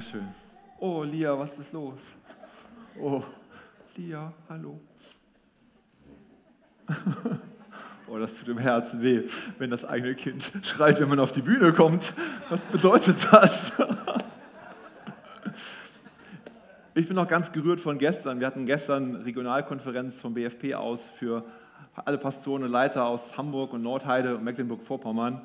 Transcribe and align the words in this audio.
Schön. 0.00 0.26
Oh, 0.78 1.02
Lia, 1.02 1.38
was 1.38 1.58
ist 1.58 1.72
los? 1.72 2.00
Oh, 2.98 3.22
Lia, 3.96 4.32
hallo. 4.48 4.80
Oh, 8.12 8.18
das 8.18 8.34
tut 8.34 8.48
im 8.48 8.58
Herzen 8.58 9.02
weh, 9.02 9.22
wenn 9.58 9.70
das 9.70 9.84
eigene 9.84 10.16
Kind 10.16 10.50
schreit, 10.64 11.00
wenn 11.00 11.08
man 11.08 11.20
auf 11.20 11.30
die 11.30 11.42
Bühne 11.42 11.72
kommt. 11.72 12.12
Was 12.48 12.66
bedeutet 12.66 13.16
das? 13.30 13.72
Ich 16.92 17.06
bin 17.06 17.14
noch 17.14 17.28
ganz 17.28 17.52
gerührt 17.52 17.78
von 17.78 17.98
gestern. 17.98 18.40
Wir 18.40 18.48
hatten 18.48 18.66
gestern 18.66 19.14
Regionalkonferenz 19.14 20.20
vom 20.20 20.34
BFP 20.34 20.74
aus 20.74 21.06
für 21.06 21.44
alle 21.94 22.18
Pastoren 22.18 22.64
und 22.64 22.70
Leiter 22.70 23.04
aus 23.06 23.38
Hamburg 23.38 23.72
und 23.72 23.82
Nordheide 23.82 24.36
und 24.36 24.42
Mecklenburg-Vorpommern. 24.42 25.40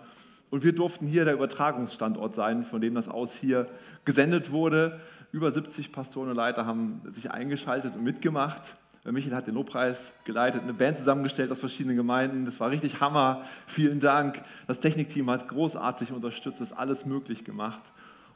Und 0.56 0.64
wir 0.64 0.72
durften 0.72 1.06
hier 1.06 1.26
der 1.26 1.34
Übertragungsstandort 1.34 2.34
sein, 2.34 2.64
von 2.64 2.80
dem 2.80 2.96
das 2.96 3.10
aus 3.10 3.36
hier 3.36 3.68
gesendet 4.06 4.52
wurde. 4.52 5.02
Über 5.34 5.52
70 5.52 5.92
Pastoren 5.92 6.30
und 6.30 6.38
Leiter 6.38 6.66
haben 6.66 7.02
sich 7.12 7.30
eingeschaltet 7.30 7.94
und 7.98 8.06
mitgemacht. 8.06 8.78
Michael 9.04 9.36
hat 9.36 9.48
den 9.48 9.56
Lobpreis 9.56 10.14
geleitet, 10.24 10.64
eine 10.64 10.74
Band 10.74 10.98
zusammengestellt 10.98 11.52
aus 11.52 11.60
verschiedenen 11.60 11.98
Gemeinden. 11.98 12.46
Das 12.46 12.62
war 12.62 12.72
richtig 12.72 13.02
Hammer. 13.02 13.42
Vielen 13.68 14.00
Dank. 14.00 14.44
Das 14.66 14.80
Technikteam 14.80 15.30
hat 15.30 15.50
großartig 15.50 16.14
unterstützt, 16.14 16.62
das 16.62 16.72
alles 16.72 17.06
möglich 17.06 17.44
gemacht. 17.44 17.82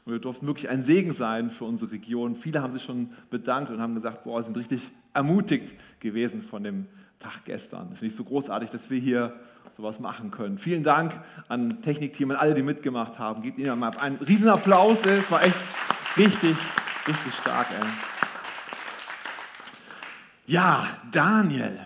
Und 0.04 0.12
wir 0.12 0.20
durften 0.20 0.46
wirklich 0.46 0.68
ein 0.68 0.82
Segen 0.82 1.14
sein 1.14 1.50
für 1.50 1.64
unsere 1.64 1.90
Region. 1.92 2.34
Viele 2.34 2.60
haben 2.60 2.74
sich 2.74 2.82
schon 2.82 3.14
bedankt 3.30 3.70
und 3.70 3.80
haben 3.80 3.94
gesagt, 3.94 4.24
boah, 4.24 4.42
sind 4.42 4.58
richtig 4.58 4.90
ermutigt 5.14 5.74
gewesen 6.00 6.42
von 6.42 6.64
dem 6.64 6.86
Tag 7.20 7.44
gestern. 7.44 7.90
Das 7.90 7.98
finde 7.98 8.12
ich 8.12 8.16
so 8.16 8.24
großartig, 8.24 8.70
dass 8.70 8.90
wir 8.90 8.98
hier 8.98 9.34
sowas 9.76 10.00
machen 10.00 10.30
können. 10.30 10.58
Vielen 10.58 10.82
Dank 10.82 11.12
an 11.48 11.82
Technikteam, 11.82 12.30
an 12.32 12.36
alle, 12.38 12.54
die 12.54 12.62
mitgemacht 12.62 13.18
haben. 13.18 13.42
Gebt 13.42 13.58
ihnen 13.58 13.78
mal 13.78 13.96
einen 13.98 14.16
riesen 14.16 14.48
Applaus. 14.48 15.04
Es 15.04 15.30
war 15.30 15.42
echt 15.42 15.58
richtig, 16.16 16.56
richtig 17.06 17.34
stark. 17.34 17.66
Ey. 17.70 17.86
Ja, 20.46 20.86
Daniel. 21.12 21.78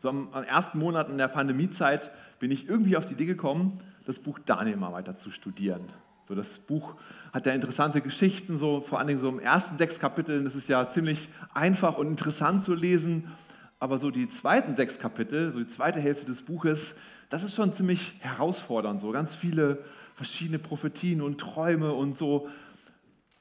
So 0.00 0.10
am, 0.10 0.28
am 0.32 0.44
ersten 0.44 0.78
Monat 0.78 1.08
in 1.08 1.18
der 1.18 1.28
Pandemiezeit 1.28 2.10
bin 2.38 2.50
ich 2.50 2.68
irgendwie 2.68 2.96
auf 2.96 3.06
die 3.06 3.14
Idee 3.14 3.26
gekommen, 3.26 3.78
das 4.06 4.18
Buch 4.18 4.38
Daniel 4.44 4.76
mal 4.76 4.92
weiter 4.92 5.16
zu 5.16 5.30
studieren. 5.30 5.80
So, 6.28 6.34
das 6.34 6.58
Buch 6.58 6.94
hat 7.32 7.46
ja 7.46 7.52
interessante 7.52 8.00
Geschichten, 8.02 8.58
so 8.58 8.82
vor 8.82 8.98
allen 8.98 9.08
Dingen 9.08 9.18
so 9.18 9.30
im 9.30 9.40
ersten 9.40 9.78
sechs 9.78 9.98
Kapiteln 9.98 10.44
ist 10.46 10.54
es 10.54 10.68
ja 10.68 10.88
ziemlich 10.88 11.30
einfach 11.54 11.96
und 11.96 12.06
interessant 12.06 12.62
zu 12.62 12.74
lesen, 12.74 13.32
aber 13.80 13.98
so 13.98 14.10
die 14.10 14.28
zweiten 14.28 14.76
sechs 14.76 14.98
Kapitel, 14.98 15.52
so 15.52 15.58
die 15.58 15.66
zweite 15.66 16.00
Hälfte 16.00 16.26
des 16.26 16.42
Buches, 16.42 16.96
das 17.28 17.42
ist 17.42 17.54
schon 17.54 17.72
ziemlich 17.72 18.14
herausfordernd, 18.20 19.00
so 19.00 19.10
ganz 19.10 19.34
viele 19.34 19.84
verschiedene 20.14 20.58
Prophetien 20.58 21.20
und 21.20 21.38
Träume 21.38 21.92
und 21.92 22.16
so. 22.16 22.48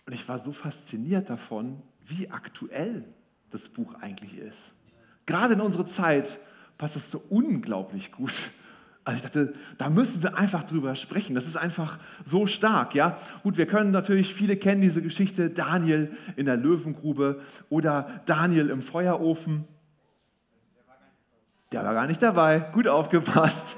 Und 0.05 0.13
ich 0.13 0.27
war 0.27 0.39
so 0.39 0.52
fasziniert 0.52 1.30
davon, 1.30 1.81
wie 2.05 2.30
aktuell 2.30 3.05
das 3.49 3.69
Buch 3.69 3.95
eigentlich 4.02 4.38
ist. 4.38 4.73
Gerade 5.25 5.55
in 5.55 5.61
unsere 5.61 5.85
Zeit 5.85 6.38
passt 6.77 6.95
das 6.95 7.09
so 7.09 7.23
unglaublich 7.30 8.11
gut. 8.11 8.52
Also 9.03 9.17
ich 9.17 9.23
dachte, 9.23 9.53
da 9.77 9.89
müssen 9.89 10.21
wir 10.21 10.38
einfach 10.38 10.63
drüber 10.63 10.93
sprechen. 10.95 11.33
Das 11.33 11.47
ist 11.47 11.55
einfach 11.55 11.97
so 12.25 12.45
stark, 12.45 12.93
ja. 12.93 13.17
Gut, 13.41 13.58
wir 13.58 13.65
können 13.65 13.91
natürlich, 13.91 14.33
viele 14.33 14.58
kennen 14.58 14.81
diese 14.81 15.02
Geschichte, 15.02 15.49
Daniel 15.49 16.11
in 16.35 16.45
der 16.45 16.58
Löwengrube 16.58 17.41
oder 17.69 18.21
Daniel 18.25 18.69
im 18.69 18.81
Feuerofen. 18.81 19.65
Der 21.72 21.84
war 21.84 21.94
gar 21.94 22.08
nicht 22.08 22.22
dabei. 22.22 22.60
Gut 22.72 22.88
aufgepasst. 22.88 23.78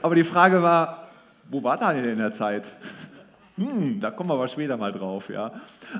Aber 0.00 0.14
die 0.14 0.24
Frage 0.24 0.62
war, 0.62 1.08
wo 1.50 1.62
war 1.62 1.76
Daniel 1.76 2.06
in 2.06 2.18
der 2.18 2.32
Zeit? 2.32 2.72
Hm, 3.58 3.98
da 3.98 4.12
kommen 4.12 4.30
wir 4.30 4.34
aber 4.34 4.46
später 4.46 4.76
mal 4.76 4.92
drauf, 4.92 5.30
ja. 5.30 5.50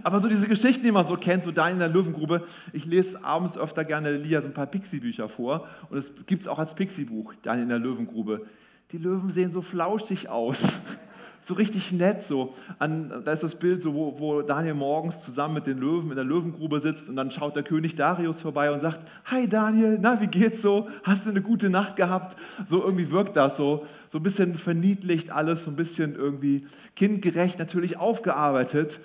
Aber 0.04 0.20
so 0.20 0.28
diese 0.28 0.46
Geschichten, 0.46 0.84
die 0.84 0.92
man 0.92 1.04
so 1.04 1.16
kennt, 1.16 1.42
so 1.42 1.50
Daniel 1.50 1.72
in 1.72 1.78
der 1.80 1.88
Löwengrube, 1.88 2.46
ich 2.72 2.84
lese 2.84 3.24
abends 3.24 3.58
öfter 3.58 3.84
gerne 3.84 4.12
Lia 4.12 4.40
so 4.40 4.46
ein 4.46 4.54
paar 4.54 4.66
Pixie-Bücher 4.66 5.28
vor 5.28 5.66
und 5.90 5.98
es 5.98 6.12
gibt 6.26 6.42
es 6.42 6.46
auch 6.46 6.60
als 6.60 6.76
Pixie-Buch, 6.76 7.34
Daniel 7.42 7.64
in 7.64 7.68
der 7.68 7.80
Löwengrube. 7.80 8.46
Die 8.92 8.98
Löwen 8.98 9.30
sehen 9.30 9.50
so 9.50 9.60
flauschig 9.60 10.28
aus 10.28 10.74
so 11.40 11.54
richtig 11.54 11.92
nett. 11.92 12.22
So. 12.22 12.54
An, 12.78 13.22
da 13.24 13.32
ist 13.32 13.42
das 13.42 13.54
Bild, 13.54 13.82
so, 13.82 13.94
wo, 13.94 14.18
wo 14.18 14.42
Daniel 14.42 14.74
morgens 14.74 15.24
zusammen 15.24 15.54
mit 15.54 15.66
den 15.66 15.78
Löwen 15.78 16.10
in 16.10 16.16
der 16.16 16.24
Löwengrube 16.24 16.80
sitzt 16.80 17.08
und 17.08 17.16
dann 17.16 17.30
schaut 17.30 17.56
der 17.56 17.62
König 17.62 17.94
Darius 17.94 18.42
vorbei 18.42 18.70
und 18.72 18.80
sagt, 18.80 19.00
Hi 19.26 19.48
Daniel, 19.48 19.98
na, 20.00 20.20
wie 20.20 20.26
geht's 20.26 20.62
so? 20.62 20.88
Hast 21.04 21.26
du 21.26 21.30
eine 21.30 21.42
gute 21.42 21.70
Nacht 21.70 21.96
gehabt? 21.96 22.36
So 22.66 22.82
irgendwie 22.82 23.10
wirkt 23.10 23.36
das 23.36 23.56
so, 23.56 23.86
so 24.08 24.18
ein 24.18 24.22
bisschen 24.22 24.56
verniedlicht 24.56 25.30
alles, 25.30 25.64
so 25.64 25.70
ein 25.70 25.76
bisschen 25.76 26.14
irgendwie 26.14 26.66
kindgerecht 26.96 27.58
natürlich 27.58 27.96
aufgearbeitet. 27.96 29.00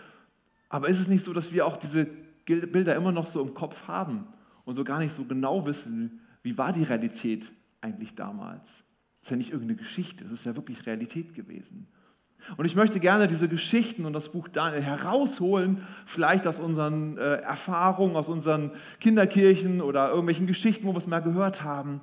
Aber 0.69 0.87
ist 0.87 0.99
es 0.99 1.07
nicht 1.07 1.23
so, 1.23 1.33
dass 1.33 1.51
wir 1.51 1.65
auch 1.67 1.77
diese 1.77 2.07
Bilder 2.45 2.95
immer 2.95 3.11
noch 3.11 3.27
so 3.27 3.41
im 3.41 3.53
Kopf 3.53 3.87
haben 3.87 4.27
und 4.65 4.73
so 4.73 4.83
gar 4.83 4.99
nicht 4.99 5.15
so 5.15 5.23
genau 5.23 5.65
wissen, 5.65 6.19
wie 6.41 6.57
war 6.57 6.73
die 6.73 6.83
Realität 6.83 7.51
eigentlich 7.81 8.15
damals? 8.15 8.83
Das 9.19 9.27
ist 9.27 9.31
ja 9.31 9.37
nicht 9.37 9.51
irgendeine 9.51 9.77
Geschichte, 9.77 10.23
das 10.25 10.33
ist 10.33 10.45
ja 10.45 10.55
wirklich 10.55 10.85
Realität 10.85 11.33
gewesen. 11.33 11.87
Und 12.57 12.65
ich 12.65 12.75
möchte 12.75 12.99
gerne 12.99 13.27
diese 13.27 13.47
Geschichten 13.47 14.05
und 14.05 14.13
das 14.13 14.31
Buch 14.31 14.47
Daniel 14.47 14.81
herausholen, 14.81 15.85
vielleicht 16.05 16.45
aus 16.47 16.59
unseren 16.59 17.17
äh, 17.17 17.35
Erfahrungen, 17.37 18.15
aus 18.15 18.27
unseren 18.27 18.71
Kinderkirchen 18.99 19.81
oder 19.81 20.09
irgendwelchen 20.09 20.47
Geschichten, 20.47 20.85
wo 20.85 20.93
wir 20.93 20.97
es 20.97 21.07
mal 21.07 21.21
gehört 21.21 21.63
haben 21.63 22.01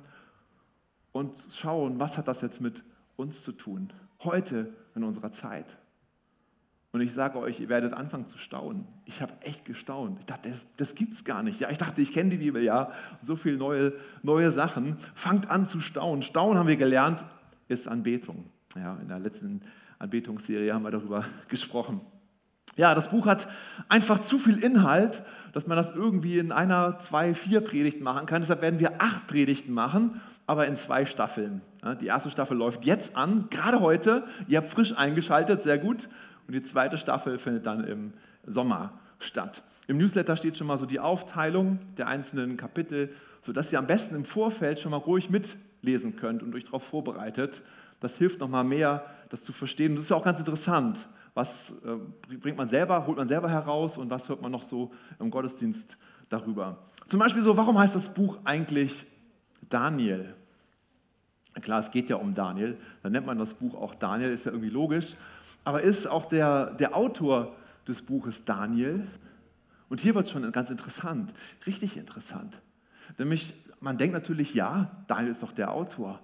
und 1.11 1.47
schauen, 1.53 1.99
was 1.99 2.17
hat 2.17 2.27
das 2.27 2.41
jetzt 2.41 2.61
mit 2.61 2.83
uns 3.15 3.43
zu 3.43 3.51
tun, 3.51 3.93
heute 4.23 4.73
in 4.95 5.03
unserer 5.03 5.31
Zeit. 5.31 5.77
Und 6.93 6.99
ich 6.99 7.13
sage 7.13 7.39
euch, 7.39 7.59
ihr 7.61 7.69
werdet 7.69 7.93
anfangen 7.93 8.27
zu 8.27 8.37
staunen. 8.37 8.85
Ich 9.05 9.21
habe 9.21 9.31
echt 9.41 9.63
gestaunt. 9.63 10.19
Ich 10.19 10.25
dachte, 10.25 10.49
das, 10.49 10.67
das 10.75 10.93
gibt 10.93 11.13
es 11.13 11.23
gar 11.23 11.41
nicht. 11.41 11.61
Ja, 11.61 11.69
ich 11.69 11.77
dachte, 11.77 12.01
ich 12.01 12.11
kenne 12.11 12.31
die 12.31 12.37
Bibel, 12.37 12.61
ja. 12.61 12.91
So 13.21 13.37
viele 13.37 13.55
neue, 13.55 13.93
neue 14.23 14.51
Sachen. 14.51 14.97
Fangt 15.15 15.49
an 15.49 15.65
zu 15.65 15.79
staunen. 15.79 16.21
Staunen 16.21 16.57
haben 16.57 16.67
wir 16.67 16.75
gelernt, 16.75 17.23
ist 17.69 17.87
Anbetung. 17.87 18.49
Ja, 18.75 18.97
in 19.01 19.07
der 19.07 19.19
letzten 19.19 19.61
Anbetungsserie 20.01 20.73
haben 20.73 20.83
wir 20.83 20.91
darüber 20.91 21.25
gesprochen. 21.47 22.01
Ja, 22.77 22.95
das 22.95 23.09
Buch 23.09 23.25
hat 23.25 23.47
einfach 23.89 24.19
zu 24.19 24.39
viel 24.39 24.63
Inhalt, 24.63 25.23
dass 25.53 25.67
man 25.67 25.75
das 25.75 25.91
irgendwie 25.91 26.39
in 26.39 26.51
einer, 26.51 26.97
zwei, 26.99 27.33
vier 27.33 27.61
Predigten 27.61 28.03
machen 28.03 28.25
kann. 28.25 28.41
Deshalb 28.41 28.61
werden 28.61 28.79
wir 28.79 29.01
acht 29.01 29.27
Predigten 29.27 29.73
machen, 29.73 30.21
aber 30.47 30.67
in 30.67 30.75
zwei 30.75 31.05
Staffeln. 31.05 31.61
Die 31.99 32.07
erste 32.07 32.29
Staffel 32.29 32.57
läuft 32.57 32.85
jetzt 32.85 33.17
an, 33.17 33.47
gerade 33.49 33.81
heute. 33.81 34.23
Ihr 34.47 34.59
habt 34.59 34.69
frisch 34.69 34.97
eingeschaltet, 34.97 35.61
sehr 35.61 35.77
gut. 35.77 36.07
Und 36.47 36.53
die 36.53 36.61
zweite 36.63 36.97
Staffel 36.97 37.37
findet 37.37 37.65
dann 37.65 37.83
im 37.83 38.13
Sommer 38.45 38.93
statt. 39.19 39.63
Im 39.87 39.97
Newsletter 39.97 40.37
steht 40.37 40.57
schon 40.57 40.67
mal 40.67 40.77
so 40.77 40.85
die 40.85 40.99
Aufteilung 40.99 41.79
der 41.97 42.07
einzelnen 42.07 42.55
Kapitel, 42.55 43.09
sodass 43.41 43.71
ihr 43.71 43.79
am 43.79 43.87
besten 43.87 44.15
im 44.15 44.25
Vorfeld 44.25 44.79
schon 44.79 44.91
mal 44.91 44.97
ruhig 44.97 45.29
mitlesen 45.29 46.15
könnt 46.15 46.41
und 46.41 46.55
euch 46.55 46.63
darauf 46.63 46.83
vorbereitet. 46.83 47.61
Das 48.01 48.17
hilft 48.17 48.41
nochmal 48.41 48.65
mehr, 48.65 49.05
das 49.29 49.43
zu 49.43 49.53
verstehen. 49.53 49.91
Und 49.91 49.97
das 49.97 50.05
ist 50.05 50.11
auch 50.11 50.25
ganz 50.25 50.39
interessant. 50.39 51.07
Was 51.33 51.81
äh, 51.85 52.35
bringt 52.35 52.57
man 52.57 52.67
selber, 52.67 53.07
holt 53.07 53.17
man 53.17 53.27
selber 53.27 53.49
heraus 53.49 53.97
und 53.97 54.09
was 54.09 54.27
hört 54.27 54.41
man 54.41 54.51
noch 54.51 54.63
so 54.63 54.91
im 55.17 55.31
Gottesdienst 55.31 55.97
darüber? 56.27 56.79
Zum 57.07 57.19
Beispiel 57.19 57.41
so, 57.41 57.55
warum 57.55 57.79
heißt 57.79 57.95
das 57.95 58.13
Buch 58.13 58.39
eigentlich 58.43 59.05
Daniel? 59.69 60.35
Klar, 61.61 61.79
es 61.79 61.91
geht 61.91 62.09
ja 62.09 62.17
um 62.17 62.33
Daniel, 62.33 62.77
dann 63.03 63.11
nennt 63.11 63.25
man 63.25 63.37
das 63.37 63.53
Buch 63.53 63.75
auch 63.75 63.95
Daniel, 63.95 64.31
ist 64.31 64.45
ja 64.45 64.51
irgendwie 64.51 64.69
logisch. 64.69 65.15
Aber 65.63 65.81
ist 65.81 66.07
auch 66.07 66.25
der, 66.25 66.73
der 66.73 66.95
Autor 66.95 67.55
des 67.87 68.01
Buches 68.01 68.43
Daniel? 68.43 69.05
Und 69.89 69.99
hier 69.99 70.15
wird 70.15 70.25
es 70.25 70.31
schon 70.31 70.49
ganz 70.51 70.69
interessant, 70.69 71.33
richtig 71.67 71.97
interessant. 71.97 72.59
Nämlich, 73.17 73.53
man 73.79 73.97
denkt 73.97 74.13
natürlich, 74.13 74.53
ja, 74.53 75.03
Daniel 75.07 75.31
ist 75.31 75.43
doch 75.43 75.51
der 75.51 75.71
Autor. 75.71 76.19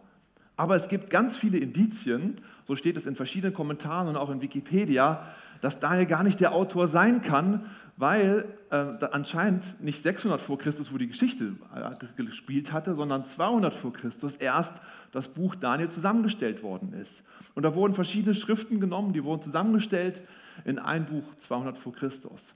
Aber 0.57 0.75
es 0.75 0.87
gibt 0.87 1.11
ganz 1.11 1.37
viele 1.37 1.59
Indizien, 1.59 2.41
so 2.65 2.75
steht 2.75 2.97
es 2.97 3.05
in 3.05 3.15
verschiedenen 3.15 3.53
Kommentaren 3.53 4.07
und 4.07 4.17
auch 4.17 4.31
in 4.31 4.41
Wikipedia, 4.41 5.27
dass 5.61 5.79
Daniel 5.79 6.07
gar 6.07 6.23
nicht 6.23 6.39
der 6.39 6.51
Autor 6.51 6.87
sein 6.87 7.21
kann, 7.21 7.65
weil 7.95 8.45
äh, 8.69 8.75
anscheinend 9.11 9.81
nicht 9.81 10.03
600 10.03 10.41
vor 10.41 10.57
Christus, 10.57 10.91
wo 10.91 10.97
die 10.97 11.07
Geschichte 11.07 11.53
äh, 11.75 12.23
gespielt 12.23 12.73
hatte, 12.73 12.95
sondern 12.95 13.23
200 13.23 13.73
vor 13.73 13.93
Christus 13.93 14.35
erst 14.35 14.81
das 15.11 15.29
Buch 15.29 15.55
Daniel 15.55 15.89
zusammengestellt 15.89 16.61
worden 16.63 16.93
ist. 16.93 17.23
Und 17.55 17.63
da 17.63 17.73
wurden 17.73 17.93
verschiedene 17.93 18.35
Schriften 18.35 18.79
genommen, 18.79 19.13
die 19.13 19.23
wurden 19.23 19.41
zusammengestellt 19.41 20.21
in 20.65 20.79
ein 20.79 21.05
Buch 21.05 21.35
200 21.35 21.77
vor 21.77 21.93
Christus. 21.93 22.55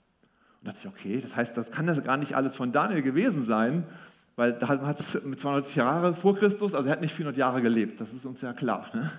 Und 0.61 0.67
da 0.67 0.71
dachte 0.71 0.87
ich, 0.87 0.93
okay, 0.93 1.19
das 1.21 1.35
heißt, 1.35 1.57
das 1.57 1.71
kann 1.71 1.87
ja 1.87 1.93
gar 2.01 2.17
nicht 2.17 2.35
alles 2.35 2.55
von 2.55 2.71
Daniel 2.71 3.01
gewesen 3.01 3.41
sein, 3.41 3.83
weil 4.41 4.53
da 4.53 4.67
hat 4.69 4.99
es 4.99 5.23
mit 5.23 5.39
200 5.39 5.75
Jahre 5.75 6.15
vor 6.15 6.35
Christus, 6.35 6.73
also 6.73 6.89
er 6.89 6.93
hat 6.93 7.01
nicht 7.01 7.13
400 7.13 7.37
Jahre 7.37 7.61
gelebt, 7.61 8.01
das 8.01 8.11
ist 8.11 8.25
uns 8.25 8.41
ja 8.41 8.53
klar. 8.53 8.87
Ne? 8.91 9.11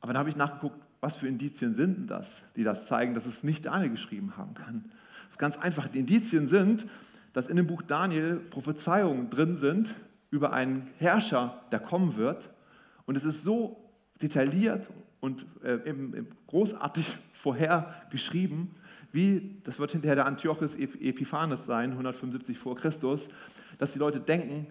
Aber 0.00 0.12
da 0.12 0.20
habe 0.20 0.28
ich 0.28 0.36
nachgeguckt, 0.36 0.80
was 1.00 1.16
für 1.16 1.26
Indizien 1.26 1.74
sind 1.74 2.08
das, 2.08 2.44
die 2.54 2.62
das 2.62 2.86
zeigen, 2.86 3.12
dass 3.12 3.26
es 3.26 3.42
nicht 3.42 3.66
Daniel 3.66 3.90
geschrieben 3.90 4.36
haben 4.36 4.54
kann. 4.54 4.84
Das 5.24 5.30
ist 5.30 5.38
ganz 5.40 5.58
einfach. 5.58 5.88
Die 5.88 5.98
Indizien 5.98 6.46
sind, 6.46 6.86
dass 7.32 7.48
in 7.48 7.56
dem 7.56 7.66
Buch 7.66 7.82
Daniel 7.82 8.36
Prophezeiungen 8.36 9.30
drin 9.30 9.56
sind 9.56 9.96
über 10.30 10.52
einen 10.52 10.88
Herrscher, 10.98 11.60
der 11.72 11.80
kommen 11.80 12.14
wird. 12.14 12.50
Und 13.06 13.16
es 13.16 13.24
ist 13.24 13.42
so 13.42 13.90
detailliert 14.22 14.90
und 15.18 15.44
äh, 15.64 15.80
großartig 16.46 17.18
vorher 17.32 17.92
geschrieben, 18.10 18.76
wie, 19.10 19.58
das 19.64 19.80
wird 19.80 19.90
hinterher 19.90 20.14
der 20.14 20.26
Antiochus 20.26 20.76
Epiphanes 20.76 21.64
sein, 21.64 21.90
175 21.90 22.56
vor 22.56 22.76
Christus, 22.76 23.28
dass 23.82 23.90
die 23.90 23.98
Leute 23.98 24.20
denken, 24.20 24.68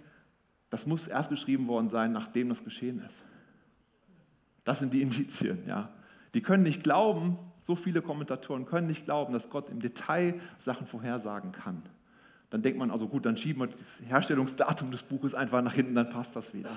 das 0.70 0.86
muss 0.86 1.06
erst 1.06 1.30
geschrieben 1.30 1.68
worden 1.68 1.90
sein, 1.90 2.14
nachdem 2.14 2.48
das 2.48 2.64
geschehen 2.64 3.04
ist. 3.06 3.26
Das 4.64 4.80
sind 4.80 4.94
die 4.94 5.02
Indizien, 5.02 5.60
ja. 5.68 5.90
Die 6.34 6.40
können 6.40 6.64
nicht 6.64 6.82
glauben, 6.82 7.38
so 7.60 7.76
viele 7.76 8.02
Kommentatoren 8.02 8.66
können 8.66 8.88
nicht 8.88 9.04
glauben, 9.04 9.34
dass 9.34 9.50
Gott 9.50 9.70
im 9.70 9.82
Detail 9.82 10.36
Sachen 10.60 10.88
vorhersagen 10.88 11.52
kann. 11.52 11.84
Dann 12.52 12.62
denkt 12.62 12.80
man 12.80 12.90
also, 12.90 13.06
gut, 13.06 13.26
dann 13.26 13.36
schieben 13.36 13.64
wir 13.64 13.68
das 13.68 14.00
Herstellungsdatum 14.08 14.92
des 14.92 15.04
Buches 15.04 15.36
einfach 15.36 15.62
nach 15.62 15.74
hinten, 15.74 15.94
dann 15.94 16.10
passt 16.10 16.38
das 16.38 16.54
wieder. 16.54 16.70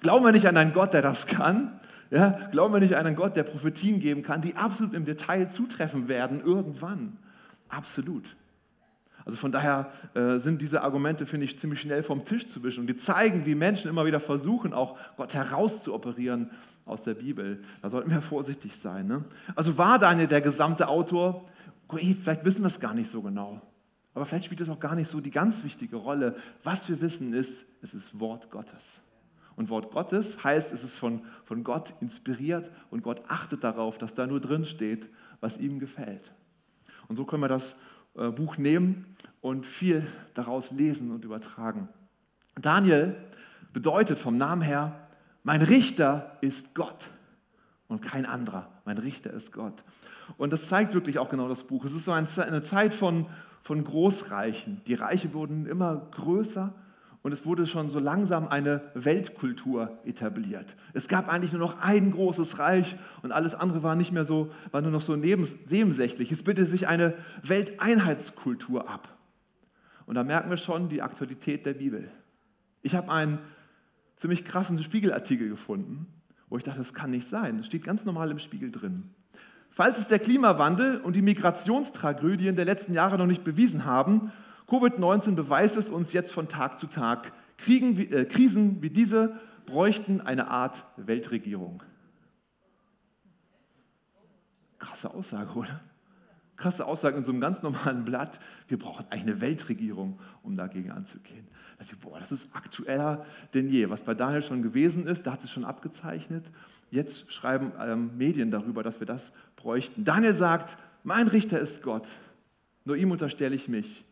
Glauben 0.00 0.24
wir 0.24 0.32
nicht 0.32 0.48
an 0.48 0.56
einen 0.56 0.72
Gott, 0.72 0.92
der 0.92 1.02
das 1.02 1.28
kann? 1.28 1.78
Ja? 2.10 2.30
Glauben 2.50 2.74
wir 2.74 2.80
nicht 2.80 2.96
an 2.96 3.06
einen 3.06 3.14
Gott, 3.14 3.36
der 3.36 3.44
Prophetien 3.44 4.00
geben 4.00 4.24
kann, 4.24 4.40
die 4.40 4.56
absolut 4.56 4.92
im 4.92 5.04
Detail 5.04 5.48
zutreffen 5.48 6.08
werden 6.08 6.42
irgendwann? 6.44 7.16
Absolut. 7.68 8.34
Also 9.26 9.38
von 9.38 9.50
daher 9.50 9.90
äh, 10.14 10.38
sind 10.38 10.62
diese 10.62 10.82
Argumente, 10.82 11.26
finde 11.26 11.46
ich, 11.46 11.58
ziemlich 11.58 11.80
schnell 11.80 12.04
vom 12.04 12.24
Tisch 12.24 12.46
zu 12.46 12.62
wischen. 12.62 12.82
Und 12.82 12.86
die 12.86 12.94
zeigen, 12.94 13.44
wie 13.44 13.56
Menschen 13.56 13.90
immer 13.90 14.06
wieder 14.06 14.20
versuchen, 14.20 14.72
auch 14.72 14.96
Gott 15.16 15.34
herauszuoperieren 15.34 16.50
aus 16.84 17.02
der 17.02 17.14
Bibel. 17.14 17.60
Da 17.82 17.90
sollten 17.90 18.10
wir 18.10 18.22
vorsichtig 18.22 18.76
sein. 18.76 19.08
Ne? 19.08 19.24
Also 19.56 19.76
war 19.76 19.98
Daniel 19.98 20.28
der 20.28 20.40
gesamte 20.40 20.86
Autor? 20.86 21.44
Vielleicht 21.92 22.44
wissen 22.44 22.62
wir 22.62 22.68
es 22.68 22.78
gar 22.78 22.94
nicht 22.94 23.10
so 23.10 23.20
genau. 23.20 23.60
Aber 24.14 24.24
vielleicht 24.26 24.44
spielt 24.44 24.60
es 24.60 24.68
auch 24.68 24.78
gar 24.78 24.94
nicht 24.94 25.10
so 25.10 25.20
die 25.20 25.32
ganz 25.32 25.64
wichtige 25.64 25.96
Rolle. 25.96 26.36
Was 26.62 26.88
wir 26.88 27.00
wissen 27.00 27.34
ist, 27.34 27.66
es 27.82 27.94
ist 27.94 28.20
Wort 28.20 28.52
Gottes. 28.52 29.02
Und 29.56 29.70
Wort 29.70 29.90
Gottes 29.90 30.44
heißt, 30.44 30.72
es 30.72 30.84
ist 30.84 30.98
von, 30.98 31.22
von 31.44 31.64
Gott 31.64 31.94
inspiriert 32.00 32.70
und 32.90 33.02
Gott 33.02 33.22
achtet 33.28 33.64
darauf, 33.64 33.98
dass 33.98 34.14
da 34.14 34.26
nur 34.26 34.40
drin 34.40 34.64
steht, 34.64 35.10
was 35.40 35.58
ihm 35.58 35.80
gefällt. 35.80 36.32
Und 37.08 37.16
so 37.16 37.24
können 37.24 37.42
wir 37.42 37.48
das 37.48 37.76
Buch 38.16 38.56
nehmen 38.56 39.16
und 39.40 39.66
viel 39.66 40.06
daraus 40.34 40.70
lesen 40.70 41.10
und 41.10 41.24
übertragen. 41.24 41.88
Daniel 42.60 43.14
bedeutet 43.72 44.18
vom 44.18 44.36
Namen 44.36 44.62
her, 44.62 45.08
mein 45.42 45.62
Richter 45.62 46.36
ist 46.40 46.74
Gott 46.74 47.10
und 47.88 48.02
kein 48.02 48.26
anderer. 48.26 48.68
Mein 48.84 48.98
Richter 48.98 49.30
ist 49.32 49.52
Gott. 49.52 49.84
Und 50.38 50.52
das 50.52 50.68
zeigt 50.68 50.94
wirklich 50.94 51.18
auch 51.18 51.28
genau 51.28 51.48
das 51.48 51.64
Buch. 51.64 51.84
Es 51.84 51.92
ist 51.92 52.04
so 52.04 52.12
eine 52.12 52.62
Zeit 52.62 52.94
von, 52.94 53.26
von 53.62 53.84
Großreichen. 53.84 54.82
Die 54.86 54.94
Reiche 54.94 55.34
wurden 55.34 55.66
immer 55.66 56.08
größer 56.12 56.74
und 57.26 57.32
es 57.32 57.44
wurde 57.44 57.66
schon 57.66 57.90
so 57.90 57.98
langsam 57.98 58.46
eine 58.46 58.82
Weltkultur 58.94 59.98
etabliert. 60.04 60.76
Es 60.92 61.08
gab 61.08 61.28
eigentlich 61.28 61.50
nur 61.50 61.58
noch 61.58 61.80
ein 61.80 62.12
großes 62.12 62.60
Reich 62.60 62.94
und 63.22 63.32
alles 63.32 63.56
andere 63.56 63.82
war 63.82 63.96
nicht 63.96 64.12
mehr 64.12 64.24
so, 64.24 64.52
war 64.70 64.80
nur 64.80 64.92
noch 64.92 65.00
so 65.00 65.16
nebensächlich. 65.16 66.30
Es 66.30 66.44
bildete 66.44 66.68
sich 66.68 66.86
eine 66.86 67.14
Welteinheitskultur 67.42 68.88
ab. 68.88 69.08
Und 70.06 70.14
da 70.14 70.22
merken 70.22 70.50
wir 70.50 70.56
schon 70.56 70.88
die 70.88 71.02
Aktualität 71.02 71.66
der 71.66 71.74
Bibel. 71.74 72.08
Ich 72.82 72.94
habe 72.94 73.10
einen 73.10 73.40
ziemlich 74.14 74.44
krassen 74.44 74.80
Spiegelartikel 74.80 75.48
gefunden, 75.48 76.06
wo 76.48 76.58
ich 76.58 76.62
dachte, 76.62 76.78
das 76.78 76.94
kann 76.94 77.10
nicht 77.10 77.28
sein. 77.28 77.56
Das 77.56 77.66
steht 77.66 77.82
ganz 77.82 78.04
normal 78.04 78.30
im 78.30 78.38
Spiegel 78.38 78.70
drin. 78.70 79.10
Falls 79.70 79.98
es 79.98 80.06
der 80.06 80.20
Klimawandel 80.20 81.00
und 81.00 81.16
die 81.16 81.22
Migrationstragödien 81.22 82.54
der 82.54 82.66
letzten 82.66 82.94
Jahre 82.94 83.18
noch 83.18 83.26
nicht 83.26 83.42
bewiesen 83.42 83.84
haben, 83.84 84.30
Covid-19 84.68 85.34
beweist 85.34 85.76
es 85.76 85.88
uns 85.88 86.12
jetzt 86.12 86.32
von 86.32 86.48
Tag 86.48 86.78
zu 86.78 86.86
Tag. 86.86 87.32
Kriegen, 87.56 87.98
äh, 87.98 88.24
Krisen 88.24 88.82
wie 88.82 88.90
diese 88.90 89.38
bräuchten 89.64 90.20
eine 90.20 90.48
Art 90.48 90.84
Weltregierung. 90.96 91.82
Krasse 94.78 95.12
Aussage, 95.12 95.52
oder? 95.54 95.80
Krasse 96.56 96.86
Aussage 96.86 97.16
in 97.18 97.22
so 97.22 97.32
einem 97.32 97.40
ganz 97.40 97.62
normalen 97.62 98.04
Blatt. 98.04 98.40
Wir 98.68 98.78
brauchen 98.78 99.04
eine 99.10 99.40
Weltregierung, 99.40 100.18
um 100.42 100.56
dagegen 100.56 100.90
anzugehen. 100.90 101.46
Da 101.78 101.84
ich, 101.84 101.98
boah, 101.98 102.18
das 102.18 102.32
ist 102.32 102.54
aktueller 102.56 103.26
denn 103.52 103.68
je. 103.68 103.90
Was 103.90 104.02
bei 104.02 104.14
Daniel 104.14 104.42
schon 104.42 104.62
gewesen 104.62 105.06
ist, 105.06 105.26
da 105.26 105.32
hat 105.32 105.44
es 105.44 105.50
schon 105.50 105.64
abgezeichnet. 105.64 106.50
Jetzt 106.90 107.30
schreiben 107.30 107.72
ähm, 107.78 108.16
Medien 108.16 108.50
darüber, 108.50 108.82
dass 108.82 109.00
wir 109.00 109.06
das 109.06 109.32
bräuchten. 109.56 110.04
Daniel 110.04 110.32
sagt, 110.32 110.78
mein 111.04 111.28
Richter 111.28 111.60
ist 111.60 111.82
Gott. 111.82 112.08
Nur 112.84 112.96
ihm 112.96 113.10
unterstelle 113.10 113.54
ich 113.54 113.68
mich. 113.68 114.06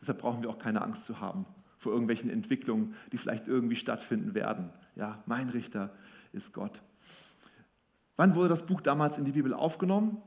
Deshalb 0.00 0.18
brauchen 0.18 0.42
wir 0.42 0.50
auch 0.50 0.58
keine 0.58 0.82
Angst 0.82 1.04
zu 1.04 1.20
haben 1.20 1.46
vor 1.78 1.92
irgendwelchen 1.92 2.28
Entwicklungen, 2.28 2.94
die 3.12 3.18
vielleicht 3.18 3.46
irgendwie 3.46 3.76
stattfinden 3.76 4.34
werden. 4.34 4.70
Ja, 4.96 5.22
mein 5.26 5.48
Richter 5.48 5.90
ist 6.32 6.52
Gott. 6.52 6.82
Wann 8.16 8.34
wurde 8.34 8.48
das 8.48 8.66
Buch 8.66 8.80
damals 8.80 9.16
in 9.16 9.24
die 9.24 9.32
Bibel 9.32 9.54
aufgenommen? 9.54 10.18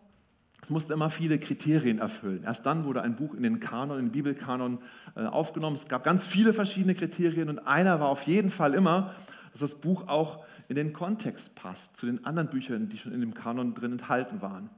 Es 0.62 0.70
musste 0.70 0.94
immer 0.94 1.10
viele 1.10 1.40
Kriterien 1.40 2.00
erfüllen. 2.00 2.44
Erst 2.44 2.66
dann 2.66 2.86
wurde 2.86 3.02
ein 3.02 3.16
Buch 3.16 3.34
in 3.34 3.44
den 3.44 3.60
Kanon, 3.60 4.00
in 4.00 4.06
den 4.06 4.12
Bibelkanon 4.12 4.80
äh, 5.16 5.26
aufgenommen. 5.26 5.76
Es 5.76 5.88
gab 5.88 6.04
ganz 6.04 6.26
viele 6.26 6.54
verschiedene 6.54 6.96
Kriterien 6.96 7.50
und 7.50 7.60
einer 7.68 8.00
war 8.00 8.10
auf 8.10 8.24
jeden 8.24 8.50
Fall 8.50 8.74
immer, 8.74 9.14
dass 9.52 9.62
das 9.62 9.76
Buch 9.76 10.08
auch 10.08 10.46
in 10.70 10.76
den 10.76 10.94
Kontext 10.94 11.56
passt, 11.56 11.98
zu 11.98 12.06
den 12.06 12.26
anderen 12.26 12.50
Büchern, 12.50 12.88
die 12.88 12.98
schon 12.98 13.12
in 13.12 13.20
dem 13.20 13.34
Kanon 13.34 13.74
drin 13.74 13.94
enthalten 13.94 14.42
waren. 14.42 14.70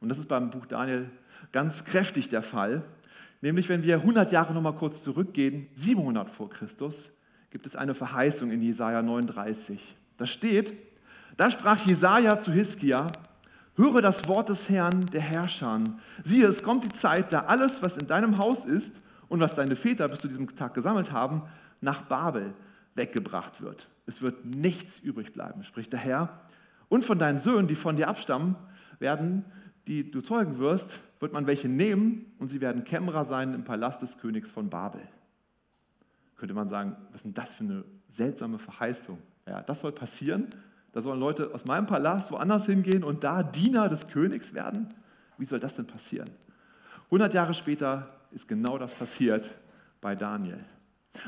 Und 0.00 0.08
das 0.08 0.18
ist 0.18 0.26
beim 0.26 0.50
Buch 0.50 0.66
Daniel 0.66 1.08
ganz 1.52 1.84
kräftig 1.84 2.28
der 2.28 2.42
Fall. 2.42 2.84
Nämlich, 3.40 3.68
wenn 3.68 3.82
wir 3.82 3.96
100 3.96 4.32
Jahre 4.32 4.52
nochmal 4.52 4.74
kurz 4.74 5.02
zurückgehen, 5.02 5.68
700 5.74 6.30
vor 6.30 6.50
Christus, 6.50 7.10
gibt 7.50 7.66
es 7.66 7.74
eine 7.76 7.94
Verheißung 7.94 8.50
in 8.50 8.60
Jesaja 8.62 9.02
39. 9.02 9.96
Da 10.16 10.26
steht, 10.26 10.72
da 11.36 11.50
sprach 11.50 11.78
Jesaja 11.86 12.38
zu 12.38 12.52
Hiskia, 12.52 13.10
höre 13.76 14.02
das 14.02 14.28
Wort 14.28 14.50
des 14.50 14.68
Herrn, 14.68 15.06
der 15.06 15.22
Herrscher. 15.22 15.80
Siehe, 16.22 16.46
es 16.46 16.62
kommt 16.62 16.84
die 16.84 16.92
Zeit, 16.92 17.32
da 17.32 17.40
alles, 17.40 17.82
was 17.82 17.96
in 17.96 18.06
deinem 18.06 18.38
Haus 18.38 18.64
ist 18.64 19.00
und 19.28 19.40
was 19.40 19.54
deine 19.54 19.76
Väter 19.76 20.08
bis 20.08 20.20
zu 20.20 20.28
diesem 20.28 20.54
Tag 20.54 20.74
gesammelt 20.74 21.12
haben, 21.12 21.42
nach 21.80 22.02
Babel 22.02 22.52
weggebracht 22.94 23.62
wird. 23.62 23.88
Es 24.06 24.20
wird 24.20 24.44
nichts 24.44 24.98
übrig 24.98 25.32
bleiben, 25.32 25.64
spricht 25.64 25.92
der 25.92 26.00
Herr. 26.00 26.40
Und 26.88 27.04
von 27.04 27.18
deinen 27.18 27.38
Söhnen, 27.38 27.68
die 27.68 27.76
von 27.76 27.96
dir 27.96 28.08
abstammen, 28.08 28.56
werden 28.98 29.44
die 29.90 30.08
du 30.08 30.20
zeugen 30.20 30.60
wirst, 30.60 31.00
wird 31.18 31.32
man 31.32 31.48
welche 31.48 31.68
nehmen 31.68 32.32
und 32.38 32.46
sie 32.46 32.60
werden 32.60 32.84
Kämmerer 32.84 33.24
sein 33.24 33.54
im 33.54 33.64
Palast 33.64 34.00
des 34.00 34.18
Königs 34.18 34.48
von 34.48 34.70
Babel. 34.70 35.00
Könnte 36.36 36.54
man 36.54 36.68
sagen, 36.68 36.96
was 37.08 37.16
ist 37.16 37.24
denn 37.24 37.34
das 37.34 37.54
für 37.54 37.64
eine 37.64 37.84
seltsame 38.08 38.60
Verheißung? 38.60 39.18
Ja, 39.48 39.62
das 39.62 39.80
soll 39.80 39.90
passieren. 39.90 40.46
Da 40.92 41.02
sollen 41.02 41.18
Leute 41.18 41.52
aus 41.52 41.64
meinem 41.64 41.86
Palast 41.86 42.30
woanders 42.30 42.66
hingehen 42.66 43.02
und 43.02 43.24
da 43.24 43.42
Diener 43.42 43.88
des 43.88 44.06
Königs 44.06 44.54
werden. 44.54 44.94
Wie 45.38 45.44
soll 45.44 45.58
das 45.58 45.74
denn 45.74 45.88
passieren? 45.88 46.30
100 47.06 47.34
Jahre 47.34 47.52
später 47.52 48.14
ist 48.30 48.46
genau 48.46 48.78
das 48.78 48.94
passiert 48.94 49.50
bei 50.00 50.14
Daniel. 50.14 50.60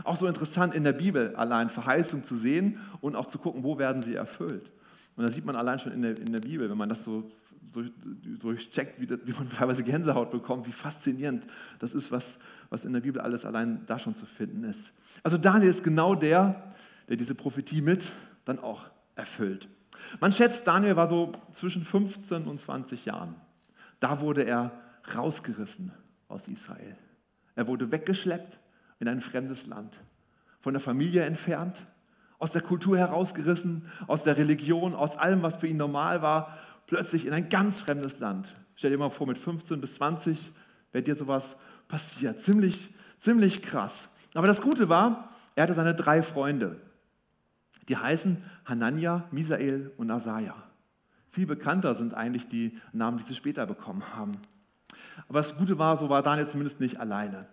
Auch 0.04 0.14
so 0.14 0.28
interessant 0.28 0.72
in 0.72 0.84
der 0.84 0.92
Bibel 0.92 1.34
allein 1.34 1.68
Verheißung 1.68 2.22
zu 2.22 2.36
sehen 2.36 2.78
und 3.00 3.16
auch 3.16 3.26
zu 3.26 3.38
gucken, 3.38 3.64
wo 3.64 3.76
werden 3.78 4.02
sie 4.02 4.14
erfüllt. 4.14 4.70
Und 5.16 5.24
da 5.24 5.28
sieht 5.28 5.44
man 5.44 5.56
allein 5.56 5.80
schon 5.80 5.90
in 5.90 6.02
der, 6.02 6.16
in 6.16 6.32
der 6.32 6.40
Bibel, 6.40 6.70
wenn 6.70 6.78
man 6.78 6.88
das 6.88 7.02
so 7.02 7.28
durchcheckt, 7.72 9.00
wie, 9.00 9.08
wie 9.08 9.32
man 9.32 9.50
teilweise 9.58 9.82
Gänsehaut 9.82 10.30
bekommt, 10.30 10.66
wie 10.66 10.72
faszinierend 10.72 11.46
das 11.78 11.94
ist, 11.94 12.12
was, 12.12 12.38
was 12.70 12.84
in 12.84 12.92
der 12.92 13.00
Bibel 13.00 13.20
alles 13.20 13.44
allein 13.44 13.84
da 13.86 13.98
schon 13.98 14.14
zu 14.14 14.26
finden 14.26 14.64
ist. 14.64 14.92
Also 15.22 15.38
Daniel 15.38 15.70
ist 15.70 15.82
genau 15.82 16.14
der, 16.14 16.72
der 17.08 17.16
diese 17.16 17.34
Prophetie 17.34 17.80
mit 17.80 18.12
dann 18.44 18.58
auch 18.58 18.90
erfüllt. 19.14 19.68
Man 20.20 20.32
schätzt, 20.32 20.66
Daniel 20.66 20.96
war 20.96 21.08
so 21.08 21.32
zwischen 21.52 21.84
15 21.84 22.44
und 22.44 22.58
20 22.58 23.04
Jahren. 23.04 23.34
Da 24.00 24.20
wurde 24.20 24.42
er 24.42 24.72
rausgerissen 25.14 25.92
aus 26.28 26.48
Israel. 26.48 26.96
Er 27.54 27.68
wurde 27.68 27.92
weggeschleppt 27.92 28.58
in 28.98 29.08
ein 29.08 29.20
fremdes 29.20 29.66
Land, 29.66 29.98
von 30.60 30.74
der 30.74 30.80
Familie 30.80 31.22
entfernt, 31.22 31.86
aus 32.38 32.50
der 32.50 32.62
Kultur 32.62 32.98
herausgerissen, 32.98 33.86
aus 34.08 34.24
der 34.24 34.36
Religion, 34.36 34.94
aus 34.94 35.16
allem, 35.16 35.42
was 35.42 35.56
für 35.56 35.68
ihn 35.68 35.76
normal 35.76 36.22
war 36.22 36.58
plötzlich 36.92 37.24
in 37.24 37.32
ein 37.32 37.48
ganz 37.48 37.80
fremdes 37.80 38.18
Land. 38.18 38.54
Stell 38.74 38.90
dir 38.90 38.98
mal 38.98 39.08
vor, 39.08 39.26
mit 39.26 39.38
15 39.38 39.80
bis 39.80 39.94
20 39.94 40.52
wäre 40.92 41.02
dir 41.02 41.14
sowas 41.14 41.56
passiert. 41.88 42.38
Ziemlich, 42.40 42.90
ziemlich 43.18 43.62
krass. 43.62 44.14
Aber 44.34 44.46
das 44.46 44.60
Gute 44.60 44.90
war, 44.90 45.30
er 45.54 45.62
hatte 45.62 45.72
seine 45.72 45.94
drei 45.94 46.22
Freunde. 46.22 46.76
Die 47.88 47.96
heißen 47.96 48.44
Hanania, 48.66 49.24
Misael 49.30 49.90
und 49.96 50.10
Asaja. 50.10 50.54
Viel 51.30 51.46
bekannter 51.46 51.94
sind 51.94 52.12
eigentlich 52.12 52.48
die 52.48 52.78
Namen, 52.92 53.16
die 53.16 53.24
sie 53.24 53.36
später 53.36 53.64
bekommen 53.64 54.02
haben. 54.14 54.32
Aber 55.30 55.38
das 55.38 55.56
Gute 55.56 55.78
war, 55.78 55.96
so 55.96 56.10
war 56.10 56.22
Daniel 56.22 56.46
zumindest 56.46 56.78
nicht 56.78 57.00
alleine. 57.00 57.46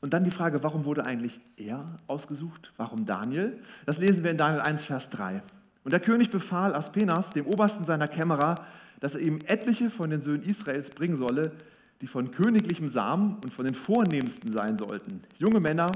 Und 0.00 0.14
dann 0.14 0.24
die 0.24 0.30
Frage, 0.30 0.62
warum 0.62 0.86
wurde 0.86 1.04
eigentlich 1.04 1.42
er 1.58 1.98
ausgesucht? 2.06 2.72
Warum 2.78 3.04
Daniel? 3.04 3.60
Das 3.84 3.98
lesen 3.98 4.24
wir 4.24 4.30
in 4.30 4.38
Daniel 4.38 4.62
1, 4.62 4.86
Vers 4.86 5.10
3. 5.10 5.42
Und 5.84 5.90
der 5.90 6.00
König 6.00 6.30
befahl 6.30 6.74
Aspenas, 6.74 7.30
dem 7.30 7.46
Obersten 7.46 7.84
seiner 7.84 8.08
Kämmerer, 8.08 8.64
dass 9.00 9.14
er 9.14 9.20
ihm 9.20 9.40
etliche 9.46 9.90
von 9.90 10.10
den 10.10 10.22
Söhnen 10.22 10.44
Israels 10.44 10.90
bringen 10.90 11.16
solle, 11.16 11.52
die 12.00 12.06
von 12.06 12.30
königlichem 12.30 12.88
Samen 12.88 13.38
und 13.42 13.52
von 13.52 13.64
den 13.64 13.74
vornehmsten 13.74 14.52
sein 14.52 14.76
sollten. 14.76 15.22
Junge 15.38 15.60
Männer, 15.60 15.90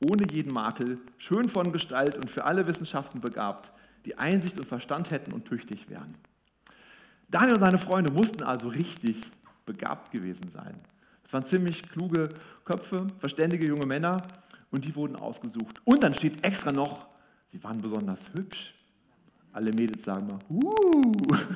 ohne 0.00 0.30
jeden 0.30 0.52
Makel, 0.52 0.98
schön 1.18 1.48
von 1.48 1.72
Gestalt 1.72 2.16
und 2.16 2.30
für 2.30 2.44
alle 2.44 2.66
Wissenschaften 2.66 3.20
begabt, 3.20 3.72
die 4.04 4.18
Einsicht 4.18 4.58
und 4.58 4.66
Verstand 4.66 5.10
hätten 5.10 5.32
und 5.32 5.46
tüchtig 5.46 5.88
wären. 5.88 6.14
Daniel 7.28 7.54
und 7.54 7.60
seine 7.60 7.78
Freunde 7.78 8.12
mussten 8.12 8.42
also 8.42 8.68
richtig 8.68 9.32
begabt 9.66 10.12
gewesen 10.12 10.48
sein. 10.50 10.74
Das 11.22 11.32
waren 11.32 11.44
ziemlich 11.44 11.88
kluge 11.88 12.28
Köpfe, 12.64 13.06
verständige 13.18 13.66
junge 13.66 13.86
Männer 13.86 14.22
und 14.70 14.84
die 14.84 14.94
wurden 14.94 15.16
ausgesucht. 15.16 15.80
Und 15.84 16.02
dann 16.02 16.14
steht 16.14 16.44
extra 16.44 16.70
noch, 16.70 17.06
sie 17.48 17.62
waren 17.64 17.80
besonders 17.80 18.32
hübsch. 18.34 18.74
Alle 19.54 19.70
Mädels 19.72 20.02
sagen 20.02 20.26
mal, 20.26 20.40
uh. 20.50 21.12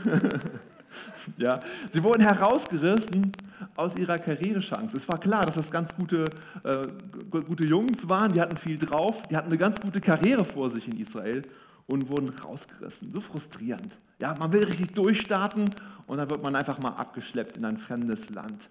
ja, 1.36 1.58
sie 1.90 2.02
wurden 2.02 2.22
herausgerissen 2.22 3.32
aus 3.74 3.96
ihrer 3.96 4.20
Karrierechance. 4.20 4.96
Es 4.96 5.08
war 5.08 5.18
klar, 5.18 5.44
dass 5.44 5.56
das 5.56 5.68
ganz 5.68 5.92
gute, 5.96 6.30
äh, 6.62 6.86
gute 7.28 7.66
Jungs 7.66 8.08
waren, 8.08 8.32
die 8.32 8.40
hatten 8.40 8.56
viel 8.56 8.78
drauf, 8.78 9.24
die 9.28 9.36
hatten 9.36 9.48
eine 9.48 9.58
ganz 9.58 9.80
gute 9.80 10.00
Karriere 10.00 10.44
vor 10.44 10.70
sich 10.70 10.86
in 10.86 10.98
Israel 11.00 11.42
und 11.88 12.08
wurden 12.08 12.28
rausgerissen. 12.28 13.10
So 13.10 13.20
frustrierend. 13.20 13.98
Ja, 14.20 14.32
man 14.38 14.52
will 14.52 14.62
richtig 14.62 14.94
durchstarten 14.94 15.70
und 16.06 16.18
dann 16.18 16.30
wird 16.30 16.40
man 16.40 16.54
einfach 16.54 16.78
mal 16.78 16.90
abgeschleppt 16.90 17.56
in 17.56 17.64
ein 17.64 17.78
fremdes 17.78 18.30
Land. 18.30 18.68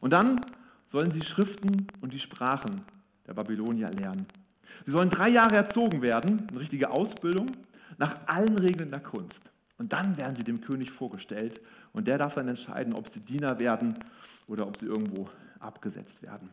Und 0.00 0.14
dann 0.14 0.40
sollen 0.86 1.10
sie 1.10 1.20
Schriften 1.20 1.88
und 2.00 2.14
die 2.14 2.20
Sprachen 2.20 2.82
der 3.26 3.34
Babylonier 3.34 3.90
lernen. 3.90 4.24
Sie 4.86 4.92
sollen 4.92 5.10
drei 5.10 5.28
Jahre 5.28 5.56
erzogen 5.56 6.00
werden, 6.00 6.46
eine 6.48 6.60
richtige 6.60 6.90
Ausbildung, 6.90 7.52
nach 7.98 8.16
allen 8.26 8.58
Regeln 8.58 8.90
der 8.90 9.00
Kunst. 9.00 9.50
Und 9.78 9.92
dann 9.92 10.16
werden 10.16 10.34
sie 10.34 10.44
dem 10.44 10.60
König 10.60 10.90
vorgestellt 10.90 11.60
und 11.92 12.06
der 12.06 12.18
darf 12.18 12.34
dann 12.34 12.48
entscheiden, 12.48 12.94
ob 12.94 13.08
sie 13.08 13.20
Diener 13.20 13.58
werden 13.58 13.94
oder 14.46 14.66
ob 14.66 14.76
sie 14.76 14.86
irgendwo 14.86 15.28
abgesetzt 15.60 16.22
werden. 16.22 16.48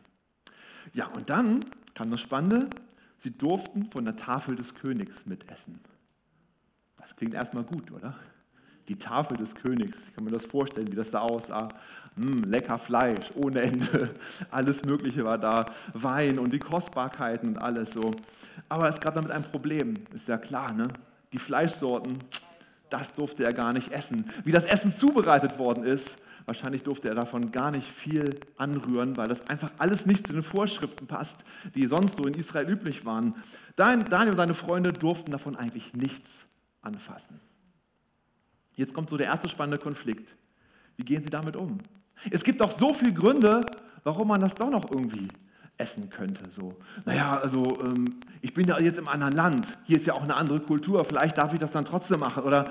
Ja, 0.92 1.06
und 1.06 1.30
dann 1.30 1.60
kam 1.94 2.10
das 2.10 2.20
Spannende, 2.20 2.68
sie 3.18 3.30
durften 3.30 3.90
von 3.90 4.04
der 4.04 4.16
Tafel 4.16 4.56
des 4.56 4.74
Königs 4.74 5.24
mitessen. 5.24 5.80
Das 6.98 7.16
klingt 7.16 7.34
erstmal 7.34 7.64
gut, 7.64 7.90
oder? 7.90 8.14
Die 8.88 8.96
Tafel 8.96 9.38
des 9.38 9.54
Königs, 9.54 10.08
ich 10.08 10.14
kann 10.14 10.24
mir 10.24 10.30
das 10.30 10.44
vorstellen, 10.44 10.92
wie 10.92 10.96
das 10.96 11.10
da 11.10 11.20
aussah. 11.20 11.68
Hm, 12.16 12.44
lecker 12.44 12.78
Fleisch 12.78 13.32
ohne 13.34 13.62
Ende, 13.62 14.14
alles 14.50 14.84
Mögliche 14.84 15.24
war 15.24 15.38
da, 15.38 15.64
Wein 15.94 16.38
und 16.38 16.52
die 16.52 16.58
Kostbarkeiten 16.58 17.50
und 17.50 17.58
alles 17.58 17.92
so. 17.92 18.10
Aber 18.68 18.86
es 18.88 19.00
gab 19.00 19.14
damit 19.14 19.30
ein 19.30 19.42
Problem, 19.42 19.94
ist 20.12 20.28
ja 20.28 20.36
klar, 20.36 20.72
ne? 20.74 20.88
Die 21.34 21.38
Fleischsorten, 21.38 22.18
das 22.90 23.12
durfte 23.12 23.44
er 23.44 23.52
gar 23.52 23.72
nicht 23.72 23.90
essen. 23.90 24.30
Wie 24.44 24.52
das 24.52 24.66
Essen 24.66 24.92
zubereitet 24.92 25.58
worden 25.58 25.82
ist, 25.82 26.24
wahrscheinlich 26.46 26.84
durfte 26.84 27.08
er 27.08 27.16
davon 27.16 27.50
gar 27.50 27.72
nicht 27.72 27.88
viel 27.88 28.38
anrühren, 28.56 29.16
weil 29.16 29.26
das 29.26 29.48
einfach 29.48 29.72
alles 29.78 30.06
nicht 30.06 30.28
zu 30.28 30.32
den 30.32 30.44
Vorschriften 30.44 31.08
passt, 31.08 31.44
die 31.74 31.88
sonst 31.88 32.16
so 32.16 32.24
in 32.24 32.34
Israel 32.34 32.70
üblich 32.70 33.04
waren. 33.04 33.34
Daniel 33.74 34.30
und 34.30 34.36
seine 34.36 34.54
Freunde 34.54 34.92
durften 34.92 35.32
davon 35.32 35.56
eigentlich 35.56 35.92
nichts 35.94 36.46
anfassen. 36.82 37.40
Jetzt 38.76 38.94
kommt 38.94 39.10
so 39.10 39.16
der 39.16 39.26
erste 39.26 39.48
spannende 39.48 39.78
Konflikt. 39.78 40.36
Wie 40.96 41.04
gehen 41.04 41.24
sie 41.24 41.30
damit 41.30 41.56
um? 41.56 41.78
Es 42.30 42.44
gibt 42.44 42.62
auch 42.62 42.70
so 42.70 42.94
viele 42.94 43.12
Gründe, 43.12 43.66
warum 44.04 44.28
man 44.28 44.40
das 44.40 44.54
doch 44.54 44.70
noch 44.70 44.88
irgendwie 44.88 45.26
essen 45.76 46.10
könnte. 46.10 46.50
So, 46.50 46.76
naja, 47.04 47.38
also 47.40 47.80
ähm, 47.84 48.20
ich 48.40 48.54
bin 48.54 48.68
ja 48.68 48.78
jetzt 48.78 48.98
im 48.98 49.08
anderen 49.08 49.34
Land, 49.34 49.76
hier 49.84 49.96
ist 49.96 50.06
ja 50.06 50.14
auch 50.14 50.22
eine 50.22 50.36
andere 50.36 50.60
Kultur, 50.60 51.04
vielleicht 51.04 51.38
darf 51.38 51.52
ich 51.52 51.60
das 51.60 51.72
dann 51.72 51.84
trotzdem 51.84 52.20
machen. 52.20 52.44
Oder 52.44 52.70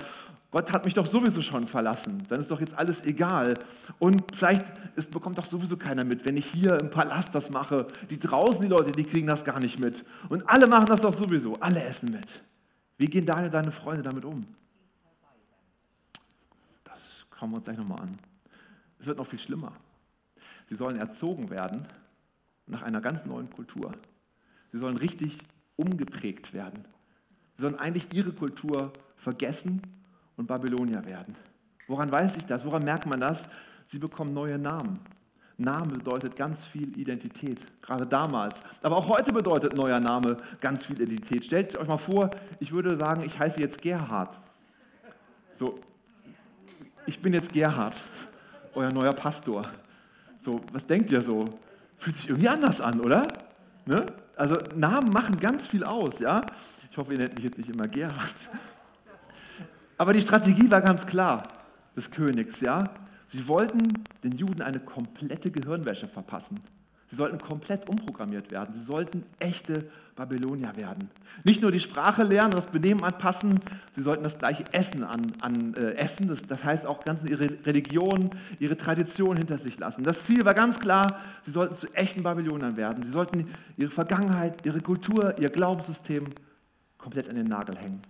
Gott 0.52 0.72
hat 0.72 0.86
mich 0.86 0.94
doch 0.94 1.06
sowieso 1.06 1.42
schon 1.42 1.68
verlassen, 1.68 2.26
dann 2.30 2.40
ist 2.40 2.52
doch 2.52 2.60
jetzt 2.60 2.78
alles 2.78 3.04
egal. 3.06 3.56
Und 4.00 4.36
vielleicht 4.36 4.66
ist, 4.96 5.12
bekommt 5.12 5.38
doch 5.38 5.46
sowieso 5.46 5.78
keiner 5.78 6.06
mit, 6.06 6.26
wenn 6.26 6.38
ich 6.38 6.46
hier 6.46 6.80
im 6.80 6.90
Palast 6.90 7.34
das 7.36 7.50
mache. 7.50 7.88
Die 8.10 8.20
draußen, 8.20 8.62
die 8.62 8.68
Leute, 8.68 8.92
die 8.92 9.04
kriegen 9.04 9.28
das 9.28 9.44
gar 9.44 9.60
nicht 9.60 9.80
mit. 9.80 10.06
Und 10.30 10.48
alle 10.48 10.68
machen 10.68 10.86
das 10.86 11.02
doch 11.02 11.14
sowieso, 11.14 11.56
alle 11.56 11.84
essen 11.84 12.12
mit. 12.12 12.42
Wie 12.98 13.08
gehen 13.08 13.26
deine, 13.26 13.50
deine 13.50 13.72
Freunde 13.72 14.04
damit 14.04 14.24
um? 14.24 14.46
Das 16.84 17.26
schauen 17.38 17.50
wir 17.50 17.58
uns 17.58 17.66
gleich 17.66 17.78
nochmal 17.78 18.02
an. 18.02 18.20
Es 19.00 19.08
wird 19.08 19.18
noch 19.18 19.28
viel 19.28 19.40
schlimmer. 19.40 19.74
Sie 20.70 20.76
sollen 20.76 20.98
erzogen 20.98 21.50
werden 21.50 21.88
nach 22.74 22.82
einer 22.82 23.00
ganz 23.00 23.26
neuen 23.26 23.50
Kultur. 23.50 23.92
Sie 24.72 24.78
sollen 24.78 24.98
richtig 24.98 25.40
umgeprägt 25.76 26.54
werden. 26.54 26.86
Sie 27.56 27.62
sollen 27.62 27.80
eigentlich 27.80 28.14
ihre 28.14 28.32
Kultur 28.32 28.92
vergessen 29.16 29.82
und 30.36 30.48
Babylonier 30.48 31.06
werden. 31.06 31.36
Woran 31.88 32.12
weiß 32.12 32.36
ich 32.38 32.46
das? 32.46 32.66
Woran 32.66 32.84
merkt 32.84 33.06
man 33.06 33.20
das? 33.20 33.50
Sie 33.86 34.00
bekommen 34.00 34.34
neue 34.34 34.58
Namen. 34.58 35.00
Name 35.58 35.94
bedeutet 35.94 36.36
ganz 36.36 36.66
viel 36.66 36.98
Identität, 36.98 37.66
gerade 37.82 38.08
damals. 38.08 38.64
Aber 38.82 38.98
auch 38.98 39.08
heute 39.08 39.32
bedeutet 39.32 39.76
neuer 39.76 40.00
Name 40.00 40.38
ganz 40.60 40.86
viel 40.86 41.00
Identität. 41.00 41.46
Stellt 41.46 41.78
euch 41.78 41.88
mal 41.88 41.98
vor, 41.98 42.32
ich 42.60 42.72
würde 42.72 42.98
sagen, 42.98 43.22
ich 43.24 43.38
heiße 43.38 43.60
jetzt 43.60 43.80
Gerhard. 43.82 44.40
So, 45.56 45.80
ich 47.06 47.22
bin 47.22 47.34
jetzt 47.34 47.54
Gerhard, 47.54 48.02
euer 48.74 48.92
neuer 48.92 49.14
Pastor. 49.14 49.64
So, 50.42 50.60
was 50.72 50.88
denkt 50.88 51.12
ihr 51.12 51.22
so? 51.22 51.48
Fühlt 52.04 52.18
sich 52.18 52.28
irgendwie 52.28 52.50
anders 52.50 52.82
an, 52.82 53.00
oder? 53.00 53.30
Ne? 53.86 54.06
Also 54.36 54.58
Namen 54.76 55.14
machen 55.14 55.40
ganz 55.40 55.68
viel 55.68 55.86
aus, 55.86 56.20
ja? 56.20 56.42
Ich 56.92 56.98
hoffe, 56.98 57.14
ihr 57.14 57.18
nennt 57.18 57.36
mich 57.36 57.46
jetzt 57.46 57.58
nicht 57.58 57.70
immer 57.70 57.88
Gerhard. 57.88 58.34
Aber 59.98 60.12
die 60.12 60.20
Strategie 60.20 60.70
war 60.70 60.82
ganz 60.82 61.06
klar 61.06 61.44
des 61.96 62.12
Königs, 62.12 62.60
ja? 62.60 62.84
Sie 63.28 63.48
wollten 63.48 64.04
den 64.22 64.34
Juden 64.34 64.62
eine 64.62 64.82
komplette 64.82 65.50
Gehirnwäsche 65.50 66.10
verpassen. 66.10 66.60
Sie 67.08 67.16
sollten 67.16 67.38
komplett 67.38 67.88
umprogrammiert 67.88 68.52
werden. 68.52 68.74
Sie 68.74 68.84
sollten 68.84 69.24
echte 69.40 69.90
Babylonier 70.16 70.76
werden. 70.76 71.10
Nicht 71.44 71.62
nur 71.62 71.72
die 71.72 71.80
Sprache 71.80 72.24
lernen, 72.24 72.52
das 72.52 72.68
Benehmen 72.68 73.04
anpassen, 73.04 73.60
sie 73.96 74.02
sollten 74.02 74.24
das 74.24 74.38
gleiche 74.38 74.64
Essen 74.72 75.04
an, 75.04 75.34
an 75.42 75.74
äh, 75.74 75.94
essen, 75.94 76.28
das, 76.28 76.44
das 76.44 76.64
heißt 76.64 76.86
auch 76.86 77.04
ganz 77.04 77.24
ihre 77.28 77.50
Religion, 77.66 78.30
ihre 78.60 78.78
Tradition 78.78 79.38
hinter 79.38 79.58
sich 79.58 79.80
lassen. 79.80 80.04
Das 80.04 80.26
Ziel 80.26 80.46
war 80.46 80.54
ganz 80.54 80.80
klar, 80.80 81.20
sie 81.44 81.52
sollten 81.52 81.74
zu 81.74 81.92
echten 81.96 82.22
Babyloniern 82.22 82.78
werden. 82.78 83.02
Sie 83.04 83.10
sollten 83.10 83.48
ihre 83.76 83.90
Vergangenheit, 83.90 84.66
ihre 84.66 84.82
Kultur, 84.82 85.36
ihr 85.40 85.50
Glaubenssystem 85.50 86.26
komplett 86.98 87.30
an 87.30 87.36
den 87.36 87.48
Nagel 87.48 87.76
hängen. 87.78 88.02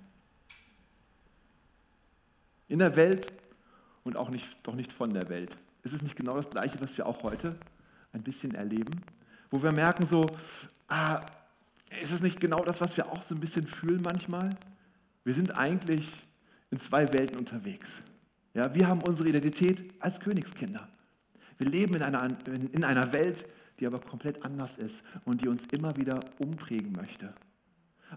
In 2.67 2.79
der 2.79 2.95
Welt 2.95 3.31
und 4.03 4.17
auch 4.17 4.29
nicht, 4.29 4.57
doch 4.63 4.75
nicht 4.75 4.91
von 4.91 5.13
der 5.13 5.29
Welt. 5.29 5.57
Ist 5.83 5.93
es 5.93 6.01
nicht 6.01 6.15
genau 6.15 6.35
das 6.35 6.49
Gleiche, 6.49 6.79
was 6.81 6.97
wir 6.97 7.05
auch 7.05 7.23
heute 7.23 7.55
ein 8.11 8.23
bisschen 8.23 8.55
erleben? 8.55 9.01
Wo 9.49 9.61
wir 9.61 9.71
merken 9.71 10.05
so, 10.05 10.25
ah, 10.87 11.21
ist 12.01 12.11
es 12.11 12.21
nicht 12.21 12.39
genau 12.39 12.57
das, 12.57 12.81
was 12.81 12.95
wir 12.97 13.11
auch 13.11 13.21
so 13.21 13.35
ein 13.35 13.39
bisschen 13.39 13.67
fühlen 13.67 14.01
manchmal? 14.01 14.49
Wir 15.23 15.33
sind 15.33 15.55
eigentlich 15.55 16.27
in 16.71 16.79
zwei 16.79 17.11
Welten 17.13 17.37
unterwegs. 17.37 18.01
Ja, 18.53 18.73
wir 18.75 18.87
haben 18.87 19.01
unsere 19.01 19.29
Identität 19.29 19.83
als 19.99 20.19
Königskinder. 20.19 20.87
Wir 21.57 21.67
leben 21.67 21.95
in 21.95 22.03
einer, 22.03 22.37
in 22.71 22.83
einer 22.83 23.13
Welt, 23.13 23.45
die 23.79 23.87
aber 23.87 23.99
komplett 23.99 24.43
anders 24.43 24.77
ist 24.77 25.03
und 25.25 25.41
die 25.41 25.47
uns 25.47 25.65
immer 25.67 25.95
wieder 25.97 26.19
umprägen 26.39 26.91
möchte. 26.91 27.33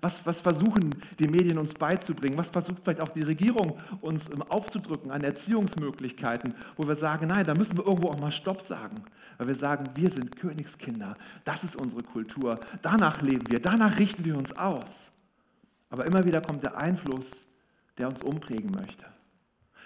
Was, 0.00 0.24
was 0.26 0.40
versuchen 0.40 0.94
die 1.18 1.28
Medien 1.28 1.58
uns 1.58 1.74
beizubringen? 1.74 2.36
Was 2.36 2.48
versucht 2.48 2.78
vielleicht 2.82 3.00
auch 3.00 3.08
die 3.08 3.22
Regierung 3.22 3.78
uns 4.00 4.28
ähm, 4.28 4.42
aufzudrücken 4.42 5.10
an 5.10 5.22
Erziehungsmöglichkeiten, 5.22 6.54
wo 6.76 6.86
wir 6.86 6.94
sagen, 6.94 7.28
nein, 7.28 7.46
da 7.46 7.54
müssen 7.54 7.76
wir 7.76 7.86
irgendwo 7.86 8.08
auch 8.08 8.20
mal 8.20 8.32
Stopp 8.32 8.62
sagen. 8.62 9.02
Weil 9.38 9.48
wir 9.48 9.54
sagen, 9.54 9.84
wir 9.94 10.10
sind 10.10 10.36
Königskinder, 10.36 11.16
das 11.44 11.64
ist 11.64 11.76
unsere 11.76 12.02
Kultur, 12.02 12.58
danach 12.82 13.22
leben 13.22 13.50
wir, 13.50 13.60
danach 13.60 13.98
richten 13.98 14.24
wir 14.24 14.36
uns 14.36 14.56
aus. 14.56 15.12
Aber 15.90 16.06
immer 16.06 16.24
wieder 16.24 16.40
kommt 16.40 16.62
der 16.62 16.78
Einfluss, 16.78 17.46
der 17.98 18.08
uns 18.08 18.22
umprägen 18.22 18.70
möchte. 18.70 19.06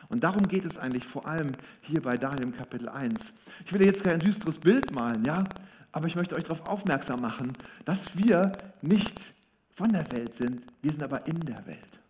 Und 0.08 0.24
darum 0.24 0.48
geht 0.48 0.64
es 0.64 0.76
eigentlich 0.76 1.04
vor 1.04 1.26
allem 1.26 1.52
hier 1.80 2.02
bei 2.02 2.16
Daniel 2.16 2.48
im 2.48 2.56
Kapitel 2.56 2.88
1. 2.88 3.32
Ich 3.64 3.72
will 3.72 3.82
jetzt 3.82 4.02
kein 4.02 4.18
düsteres 4.18 4.58
Bild 4.58 4.92
malen, 4.92 5.24
ja, 5.24 5.44
aber 5.92 6.06
ich 6.06 6.16
möchte 6.16 6.34
euch 6.34 6.44
darauf 6.44 6.66
aufmerksam 6.66 7.20
machen, 7.20 7.52
dass 7.84 8.16
wir 8.16 8.52
nicht 8.82 9.34
von 9.72 9.92
der 9.92 10.10
Welt 10.12 10.34
sind, 10.34 10.66
wir 10.82 10.90
sind 10.90 11.02
aber 11.02 11.26
in 11.26 11.40
der 11.40 11.66
Welt. 11.66 12.00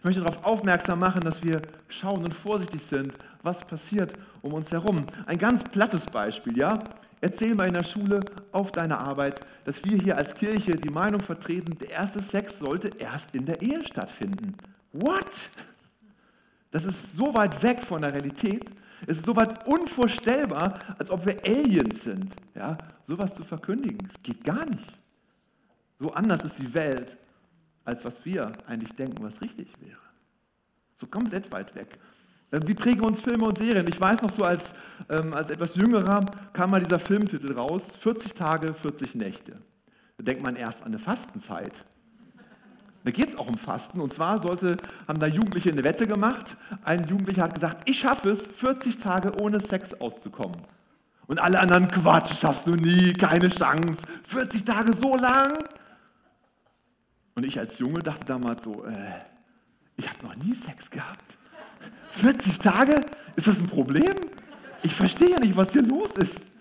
Ich 0.00 0.04
möchte 0.04 0.22
darauf 0.22 0.42
aufmerksam 0.44 0.98
machen, 0.98 1.20
dass 1.22 1.42
wir 1.42 1.60
schauen 1.88 2.24
und 2.24 2.32
vorsichtig 2.32 2.82
sind, 2.82 3.12
was 3.42 3.62
passiert 3.64 4.14
um 4.40 4.54
uns 4.54 4.72
herum. 4.72 5.04
Ein 5.26 5.36
ganz 5.36 5.62
plattes 5.64 6.06
Beispiel, 6.06 6.56
ja? 6.56 6.82
Erzähl 7.20 7.54
mal 7.54 7.68
in 7.68 7.74
der 7.74 7.84
Schule 7.84 8.20
auf 8.50 8.72
deiner 8.72 8.98
Arbeit, 8.98 9.42
dass 9.64 9.84
wir 9.84 9.98
hier 9.98 10.16
als 10.16 10.34
Kirche 10.34 10.76
die 10.76 10.88
Meinung 10.88 11.20
vertreten, 11.20 11.76
der 11.78 11.90
erste 11.90 12.20
Sex 12.20 12.60
sollte 12.60 12.88
erst 12.98 13.34
in 13.34 13.44
der 13.44 13.60
Ehe 13.60 13.84
stattfinden. 13.84 14.56
What? 14.92 15.50
Das 16.70 16.84
ist 16.84 17.14
so 17.14 17.34
weit 17.34 17.62
weg 17.62 17.82
von 17.82 18.00
der 18.00 18.14
Realität. 18.14 18.64
Es 19.06 19.18
ist 19.18 19.26
so 19.26 19.36
weit 19.36 19.66
unvorstellbar, 19.66 20.78
als 20.98 21.10
ob 21.10 21.26
wir 21.26 21.44
Aliens 21.44 22.04
sind. 22.04 22.34
Ja, 22.54 22.78
sowas 23.02 23.34
zu 23.34 23.42
verkündigen, 23.42 24.06
es 24.08 24.22
geht 24.22 24.42
gar 24.44 24.64
nicht. 24.64 24.96
So 26.00 26.10
anders 26.12 26.42
ist 26.44 26.58
die 26.58 26.72
Welt, 26.72 27.18
als 27.84 28.04
was 28.06 28.24
wir 28.24 28.52
eigentlich 28.66 28.92
denken, 28.94 29.22
was 29.22 29.42
richtig 29.42 29.68
wäre. 29.80 30.00
So 30.94 31.06
komplett 31.06 31.52
weit 31.52 31.74
weg. 31.74 31.98
Ähm, 32.52 32.66
wie 32.66 32.74
prägen 32.74 33.02
uns 33.02 33.20
Filme 33.20 33.44
und 33.44 33.58
Serien? 33.58 33.86
Ich 33.86 34.00
weiß 34.00 34.22
noch 34.22 34.30
so, 34.30 34.42
als, 34.42 34.72
ähm, 35.10 35.34
als 35.34 35.50
etwas 35.50 35.76
Jüngerer 35.76 36.24
kam 36.54 36.70
mal 36.70 36.80
dieser 36.80 36.98
Filmtitel 36.98 37.52
raus, 37.52 37.96
40 37.96 38.32
Tage, 38.32 38.72
40 38.72 39.14
Nächte. 39.14 39.52
Da 40.16 40.24
denkt 40.24 40.42
man 40.42 40.56
erst 40.56 40.80
an 40.80 40.88
eine 40.88 40.98
Fastenzeit. 40.98 41.84
Da 43.04 43.10
geht 43.10 43.28
es 43.28 43.36
auch 43.36 43.46
um 43.46 43.58
Fasten. 43.58 44.00
Und 44.00 44.10
zwar 44.10 44.38
sollte, 44.38 44.78
haben 45.06 45.20
da 45.20 45.26
Jugendliche 45.26 45.70
eine 45.70 45.84
Wette 45.84 46.06
gemacht. 46.06 46.56
Ein 46.82 47.06
Jugendlicher 47.08 47.42
hat 47.42 47.54
gesagt, 47.54 47.88
ich 47.88 48.00
schaffe 48.00 48.30
es, 48.30 48.46
40 48.46 48.96
Tage 48.96 49.38
ohne 49.38 49.60
Sex 49.60 50.00
auszukommen. 50.00 50.56
Und 51.26 51.40
alle 51.40 51.60
anderen, 51.60 51.88
Quatsch, 51.88 52.32
schaffst 52.40 52.66
du 52.66 52.74
nie, 52.74 53.12
keine 53.12 53.50
Chance. 53.50 54.02
40 54.24 54.64
Tage 54.64 54.94
so 54.94 55.16
lang? 55.16 55.58
Und 57.34 57.46
ich 57.46 57.58
als 57.58 57.78
Junge 57.78 58.00
dachte 58.00 58.24
damals 58.24 58.64
so, 58.64 58.84
äh, 58.84 59.20
ich 59.96 60.08
habe 60.08 60.26
noch 60.26 60.36
nie 60.36 60.54
Sex 60.54 60.90
gehabt. 60.90 61.38
40 62.10 62.58
Tage? 62.58 63.04
Ist 63.36 63.46
das 63.46 63.60
ein 63.60 63.68
Problem? 63.68 64.14
Ich 64.82 64.94
verstehe 64.94 65.30
ja 65.30 65.38
nicht, 65.38 65.56
was 65.56 65.72
hier 65.72 65.82
los 65.82 66.12
ist. 66.12 66.52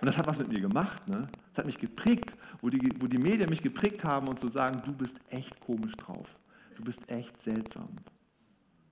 Und 0.00 0.06
das 0.06 0.18
hat 0.18 0.26
was 0.26 0.38
mit 0.38 0.48
mir 0.48 0.60
gemacht. 0.60 1.06
Ne? 1.08 1.28
Das 1.50 1.58
hat 1.58 1.66
mich 1.66 1.78
geprägt, 1.78 2.36
wo 2.60 2.68
die, 2.68 2.90
wo 3.00 3.06
die 3.06 3.18
Medien 3.18 3.48
mich 3.48 3.62
geprägt 3.62 4.04
haben 4.04 4.28
und 4.28 4.38
zu 4.38 4.48
sagen, 4.48 4.82
du 4.84 4.92
bist 4.92 5.16
echt 5.30 5.58
komisch 5.60 5.96
drauf. 5.96 6.28
Du 6.76 6.84
bist 6.84 7.10
echt 7.10 7.42
seltsam. 7.42 7.88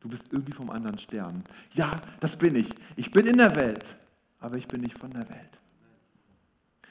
Du 0.01 0.09
bist 0.09 0.27
irgendwie 0.33 0.53
vom 0.53 0.71
anderen 0.71 0.99
Stern. 0.99 1.45
Ja, 1.73 1.91
das 2.21 2.37
bin 2.37 2.57
ich. 2.57 2.71
Ich 2.97 3.11
bin 3.11 3.27
in 3.27 3.39
der 3.39 3.55
Welt, 3.57 3.97
aber 4.41 4.57
ich 4.57 4.67
bin 4.67 4.81
nicht 4.81 4.99
von 4.99 5.11
der 5.11 5.29
Welt. 5.29 5.61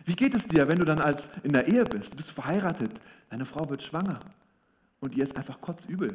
Wie 0.06 0.16
geht 0.16 0.34
es 0.34 0.48
dir, 0.48 0.68
wenn 0.68 0.80
du 0.80 0.86
dann 0.86 1.00
als 1.00 1.30
in 1.44 1.54
der 1.54 1.68
Ehe 1.68 1.86
bist? 1.86 2.18
Bist 2.18 2.32
verheiratet, 2.32 2.92
deine 3.30 3.46
Frau 3.46 3.70
wird 3.70 3.82
schwanger 3.82 4.20
und 5.00 5.16
ihr 5.16 5.24
ist 5.24 5.36
einfach 5.38 5.62
kotzübel. 5.62 6.14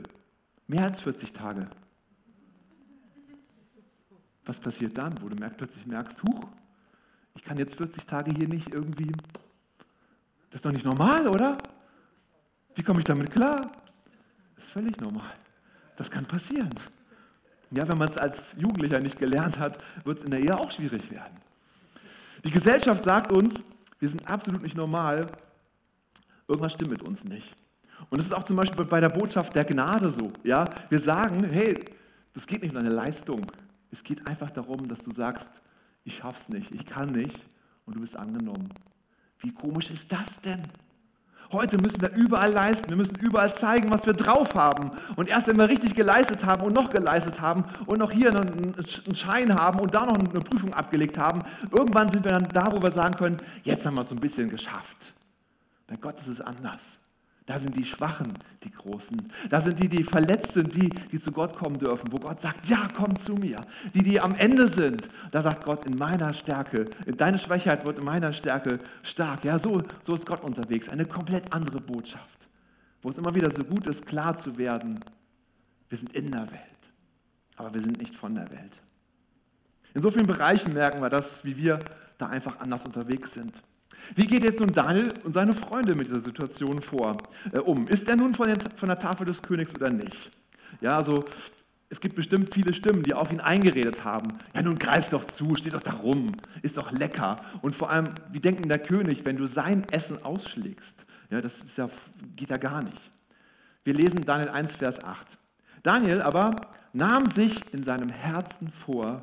Mehr 0.66 0.84
als 0.84 1.00
40 1.00 1.32
Tage. 1.32 1.68
Was 4.44 4.60
passiert 4.60 4.96
dann, 4.96 5.20
wo 5.22 5.28
du 5.28 5.36
plötzlich 5.36 5.86
merkst, 5.86 6.22
huch, 6.22 6.48
ich 7.34 7.44
kann 7.44 7.58
jetzt 7.58 7.76
40 7.76 8.04
Tage 8.06 8.30
hier 8.32 8.48
nicht 8.48 8.72
irgendwie, 8.72 9.12
das 10.50 10.56
ist 10.56 10.64
doch 10.64 10.72
nicht 10.72 10.84
normal, 10.84 11.28
oder? 11.28 11.56
Wie 12.74 12.82
komme 12.82 12.98
ich 12.98 13.04
damit 13.04 13.30
klar? 13.30 13.70
Das 14.54 14.64
ist 14.64 14.70
völlig 14.70 15.00
normal. 15.00 15.34
Das 15.96 16.10
kann 16.10 16.26
passieren. 16.26 16.74
Ja, 17.70 17.86
wenn 17.86 17.98
man 17.98 18.08
es 18.08 18.16
als 18.16 18.54
Jugendlicher 18.58 19.00
nicht 19.00 19.18
gelernt 19.18 19.58
hat, 19.58 19.78
wird 20.04 20.18
es 20.18 20.24
in 20.24 20.30
der 20.30 20.40
Ehe 20.40 20.58
auch 20.58 20.70
schwierig 20.70 21.10
werden. 21.10 21.36
Die 22.44 22.50
Gesellschaft 22.50 23.04
sagt 23.04 23.32
uns, 23.32 23.62
wir 23.98 24.08
sind 24.08 24.28
absolut 24.28 24.62
nicht 24.62 24.76
normal, 24.76 25.30
irgendwas 26.46 26.72
stimmt 26.72 26.90
mit 26.90 27.02
uns 27.02 27.24
nicht. 27.24 27.56
Und 28.10 28.18
das 28.18 28.26
ist 28.26 28.32
auch 28.32 28.44
zum 28.44 28.56
Beispiel 28.56 28.84
bei 28.84 29.00
der 29.00 29.08
Botschaft 29.08 29.54
der 29.54 29.64
Gnade 29.64 30.10
so. 30.10 30.32
Ja? 30.44 30.68
Wir 30.88 30.98
sagen, 30.98 31.44
hey, 31.44 31.84
das 32.32 32.46
geht 32.46 32.62
nicht 32.62 32.70
um 32.70 32.76
deine 32.76 32.94
Leistung. 32.94 33.44
Es 33.90 34.04
geht 34.04 34.26
einfach 34.26 34.50
darum, 34.50 34.86
dass 34.88 35.00
du 35.00 35.10
sagst, 35.10 35.50
ich 36.04 36.16
schaff's 36.16 36.48
nicht, 36.48 36.70
ich 36.70 36.86
kann 36.86 37.10
nicht 37.10 37.44
und 37.84 37.96
du 37.96 38.00
bist 38.00 38.16
angenommen. 38.16 38.68
Wie 39.40 39.52
komisch 39.52 39.90
ist 39.90 40.10
das 40.12 40.40
denn? 40.44 40.62
Heute 41.50 41.78
müssen 41.78 42.02
wir 42.02 42.10
überall 42.12 42.52
leisten, 42.52 42.90
wir 42.90 42.96
müssen 42.96 43.16
überall 43.16 43.54
zeigen, 43.54 43.90
was 43.90 44.04
wir 44.04 44.12
drauf 44.12 44.54
haben. 44.54 44.90
Und 45.16 45.30
erst 45.30 45.46
wenn 45.46 45.56
wir 45.56 45.68
richtig 45.68 45.94
geleistet 45.94 46.44
haben 46.44 46.62
und 46.62 46.74
noch 46.74 46.90
geleistet 46.90 47.40
haben 47.40 47.64
und 47.86 47.98
noch 47.98 48.10
hier 48.10 48.30
einen 48.30 49.14
Schein 49.14 49.54
haben 49.54 49.80
und 49.80 49.94
da 49.94 50.04
noch 50.04 50.18
eine 50.18 50.40
Prüfung 50.40 50.74
abgelegt 50.74 51.16
haben, 51.16 51.42
irgendwann 51.70 52.10
sind 52.10 52.24
wir 52.24 52.32
dann 52.32 52.48
da, 52.48 52.70
wo 52.70 52.82
wir 52.82 52.90
sagen 52.90 53.14
können, 53.14 53.38
jetzt 53.64 53.86
haben 53.86 53.94
wir 53.94 54.02
es 54.02 54.10
so 54.10 54.14
ein 54.14 54.20
bisschen 54.20 54.50
geschafft. 54.50 55.14
Bei 55.86 55.96
Gott 55.96 56.20
ist 56.20 56.28
es 56.28 56.42
anders. 56.42 56.98
Da 57.48 57.58
sind 57.58 57.74
die 57.76 57.84
Schwachen, 57.86 58.34
die 58.62 58.70
Großen. 58.70 59.32
Da 59.48 59.58
sind 59.62 59.80
die, 59.80 59.88
die 59.88 60.04
verletzt 60.04 60.52
sind, 60.52 60.74
die, 60.74 60.90
die 60.90 61.18
zu 61.18 61.32
Gott 61.32 61.56
kommen 61.56 61.78
dürfen, 61.78 62.12
wo 62.12 62.18
Gott 62.18 62.42
sagt, 62.42 62.68
ja, 62.68 62.86
komm 62.94 63.16
zu 63.16 63.36
mir. 63.36 63.62
Die, 63.94 64.02
die 64.02 64.20
am 64.20 64.34
Ende 64.34 64.68
sind, 64.68 65.08
da 65.30 65.40
sagt 65.40 65.64
Gott, 65.64 65.86
in 65.86 65.96
meiner 65.96 66.34
Stärke, 66.34 66.90
in 67.06 67.16
deine 67.16 67.38
Schwächheit 67.38 67.86
wird 67.86 68.00
in 68.00 68.04
meiner 68.04 68.34
Stärke 68.34 68.80
stark. 69.02 69.44
Ja, 69.44 69.58
so, 69.58 69.82
so 70.02 70.12
ist 70.12 70.26
Gott 70.26 70.44
unterwegs. 70.44 70.90
Eine 70.90 71.06
komplett 71.06 71.50
andere 71.54 71.80
Botschaft, 71.80 72.48
wo 73.00 73.08
es 73.08 73.16
immer 73.16 73.34
wieder 73.34 73.48
so 73.48 73.64
gut 73.64 73.86
ist, 73.86 74.04
klar 74.04 74.36
zu 74.36 74.58
werden, 74.58 75.02
wir 75.88 75.96
sind 75.96 76.12
in 76.12 76.30
der 76.30 76.52
Welt, 76.52 76.90
aber 77.56 77.72
wir 77.72 77.80
sind 77.80 77.96
nicht 77.96 78.14
von 78.14 78.34
der 78.34 78.50
Welt. 78.50 78.82
In 79.94 80.02
so 80.02 80.10
vielen 80.10 80.26
Bereichen 80.26 80.74
merken 80.74 81.00
wir 81.00 81.08
das, 81.08 81.46
wie 81.46 81.56
wir 81.56 81.78
da 82.18 82.28
einfach 82.28 82.60
anders 82.60 82.84
unterwegs 82.84 83.32
sind. 83.32 83.62
Wie 84.14 84.26
geht 84.26 84.44
jetzt 84.44 84.60
nun 84.60 84.72
Daniel 84.72 85.12
und 85.24 85.32
seine 85.32 85.52
Freunde 85.52 85.94
mit 85.94 86.06
dieser 86.06 86.20
Situation 86.20 86.80
vor, 86.80 87.16
äh, 87.52 87.58
um? 87.58 87.88
Ist 87.88 88.08
er 88.08 88.16
nun 88.16 88.34
von, 88.34 88.48
den, 88.48 88.60
von 88.60 88.88
der 88.88 88.98
Tafel 88.98 89.26
des 89.26 89.42
Königs 89.42 89.74
oder 89.74 89.90
nicht? 89.90 90.30
Ja, 90.80 90.96
also 90.96 91.24
es 91.90 92.00
gibt 92.00 92.16
bestimmt 92.16 92.52
viele 92.52 92.74
Stimmen, 92.74 93.02
die 93.02 93.14
auf 93.14 93.32
ihn 93.32 93.40
eingeredet 93.40 94.04
haben. 94.04 94.28
Ja, 94.54 94.62
nun 94.62 94.78
greif 94.78 95.08
doch 95.08 95.24
zu, 95.24 95.54
steh 95.54 95.70
doch 95.70 95.80
da 95.80 95.92
rum, 95.92 96.32
ist 96.62 96.76
doch 96.76 96.92
lecker. 96.92 97.40
Und 97.62 97.74
vor 97.74 97.90
allem, 97.90 98.10
wie 98.30 98.40
denkt 98.40 98.60
denn 98.60 98.68
der 98.68 98.78
König, 98.78 99.24
wenn 99.24 99.36
du 99.36 99.46
sein 99.46 99.84
Essen 99.90 100.22
ausschlägst? 100.22 101.06
Ja, 101.30 101.40
das 101.40 101.62
ist 101.62 101.78
ja, 101.78 101.88
geht 102.36 102.50
ja 102.50 102.58
gar 102.58 102.82
nicht. 102.82 103.10
Wir 103.84 103.94
lesen 103.94 104.24
Daniel 104.24 104.50
1, 104.50 104.74
Vers 104.74 105.02
8. 105.02 105.38
Daniel 105.82 106.20
aber 106.20 106.56
nahm 106.92 107.26
sich 107.28 107.72
in 107.72 107.82
seinem 107.82 108.10
Herzen 108.10 108.68
vor, 108.70 109.22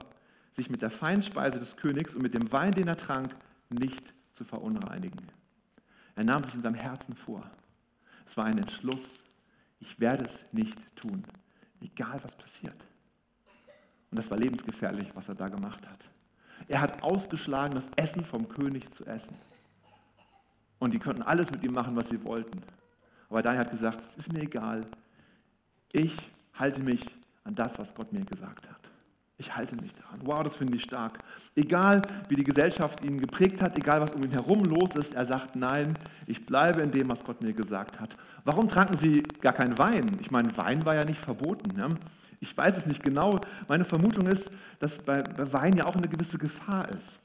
sich 0.52 0.70
mit 0.70 0.82
der 0.82 0.90
Feinspeise 0.90 1.60
des 1.60 1.78
Königs 1.78 2.16
und 2.16 2.24
mit 2.24 2.34
dem 2.34 2.52
Wein, 2.52 2.72
den 2.72 2.88
er 2.88 2.98
trank, 2.98 3.36
nicht 3.70 4.14
zu 4.36 4.44
verunreinigen. 4.44 5.32
Er 6.16 6.26
nahm 6.26 6.44
sich 6.44 6.56
in 6.56 6.62
seinem 6.62 6.76
Herzen 6.76 7.16
vor. 7.16 7.50
Es 8.26 8.36
war 8.36 8.46
ein 8.46 8.58
Entschluss, 8.58 9.24
ich 9.80 10.00
werde 10.00 10.26
es 10.26 10.46
nicht 10.52 10.78
tun, 10.96 11.24
egal 11.82 12.20
was 12.22 12.36
passiert. 12.36 12.76
Und 14.12 14.18
das 14.18 14.30
war 14.30 14.38
lebensgefährlich, 14.38 15.10
was 15.16 15.30
er 15.30 15.36
da 15.36 15.48
gemacht 15.48 15.88
hat. 15.88 16.10
Er 16.68 16.82
hat 16.82 17.02
ausgeschlagen, 17.02 17.76
das 17.76 17.90
Essen 17.96 18.26
vom 18.26 18.48
König 18.50 18.90
zu 18.90 19.06
essen. 19.06 19.36
Und 20.80 20.94
die 20.94 21.00
konnten 21.00 21.22
alles 21.22 21.50
mit 21.52 21.64
ihm 21.64 21.74
machen, 21.74 21.96
was 21.96 22.10
sie 22.10 22.22
wollten. 22.24 22.62
Aber 23.30 23.42
Daniel 23.42 23.64
hat 23.64 23.72
gesagt, 23.72 24.02
es 24.02 24.18
ist 24.18 24.34
mir 24.34 24.42
egal, 24.42 24.86
ich 25.92 26.18
halte 26.54 26.82
mich 26.82 27.06
an 27.46 27.56
das, 27.56 27.80
was 27.80 27.94
Gott 27.96 28.12
mir 28.12 28.26
gesagt 28.26 28.70
hat. 28.70 28.92
Ich 29.38 29.54
halte 29.54 29.76
mich 29.76 29.94
daran. 29.94 30.22
Wow, 30.24 30.44
das 30.44 30.56
finde 30.56 30.78
ich 30.78 30.84
stark. 30.84 31.20
Egal, 31.56 32.02
wie 32.30 32.36
die 32.36 32.46
Gesellschaft 32.46 33.04
ihn 33.04 33.20
geprägt 33.20 33.62
hat, 33.62 33.78
egal, 33.78 34.00
was 34.00 34.14
um 34.14 34.24
ihn 34.24 34.32
herum 34.32 34.64
los 34.64 34.96
ist, 34.96 35.14
er 35.14 35.26
sagt, 35.26 35.58
nein, 35.58 35.96
ich 36.26 36.46
bleibe 36.46 36.82
in 36.82 36.92
dem, 36.92 37.10
was 37.10 37.24
Gott 37.24 37.42
mir 37.42 37.52
gesagt 37.52 38.00
hat. 38.00 38.16
Warum 38.46 38.70
tranken 38.70 38.96
sie 38.96 39.24
gar 39.42 39.52
keinen 39.52 39.78
Wein? 39.78 40.18
Ich 40.22 40.32
meine, 40.32 40.56
Wein 40.56 40.86
war 40.86 40.96
ja 40.96 41.04
nicht 41.04 41.20
verboten. 41.20 41.78
Ja? 41.78 41.90
Ich 42.40 42.56
weiß 42.56 42.78
es 42.78 42.86
nicht 42.86 43.04
genau. 43.04 43.42
Meine 43.68 43.84
Vermutung 43.84 44.28
ist, 44.28 44.52
dass 44.80 45.00
bei, 45.00 45.22
bei 45.22 45.52
Wein 45.52 45.76
ja 45.76 45.86
auch 45.86 45.96
eine 45.96 46.08
gewisse 46.08 46.38
Gefahr 46.38 46.88
ist. 46.90 47.20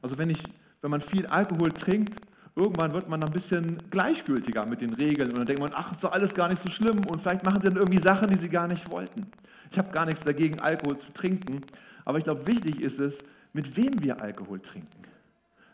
Also 0.00 0.18
wenn, 0.18 0.30
ich, 0.30 0.42
wenn 0.80 0.90
man 0.90 1.00
viel 1.00 1.26
Alkohol 1.26 1.70
trinkt, 1.70 2.20
irgendwann 2.54 2.92
wird 2.92 3.08
man 3.08 3.22
ein 3.22 3.30
bisschen 3.30 3.78
gleichgültiger 3.90 4.66
mit 4.66 4.80
den 4.80 4.92
Regeln 4.92 5.30
und 5.30 5.38
dann 5.38 5.46
denkt 5.46 5.62
man, 5.62 5.72
ach, 5.74 5.92
ist 5.92 6.04
doch 6.04 6.12
alles 6.12 6.34
gar 6.34 6.48
nicht 6.48 6.60
so 6.60 6.68
schlimm 6.68 7.00
und 7.06 7.20
vielleicht 7.20 7.44
machen 7.44 7.62
sie 7.62 7.68
dann 7.68 7.76
irgendwie 7.76 8.00
Sachen, 8.00 8.28
die 8.28 8.36
sie 8.36 8.48
gar 8.48 8.68
nicht 8.68 8.90
wollten. 8.90 9.26
Ich 9.70 9.78
habe 9.78 9.90
gar 9.90 10.04
nichts 10.04 10.22
dagegen, 10.22 10.60
Alkohol 10.60 10.96
zu 10.96 11.12
trinken, 11.12 11.62
aber 12.04 12.18
ich 12.18 12.24
glaube, 12.24 12.46
wichtig 12.46 12.80
ist 12.80 12.98
es, 12.98 13.22
mit 13.52 13.76
wem 13.76 14.02
wir 14.02 14.20
Alkohol 14.20 14.60
trinken. 14.60 15.02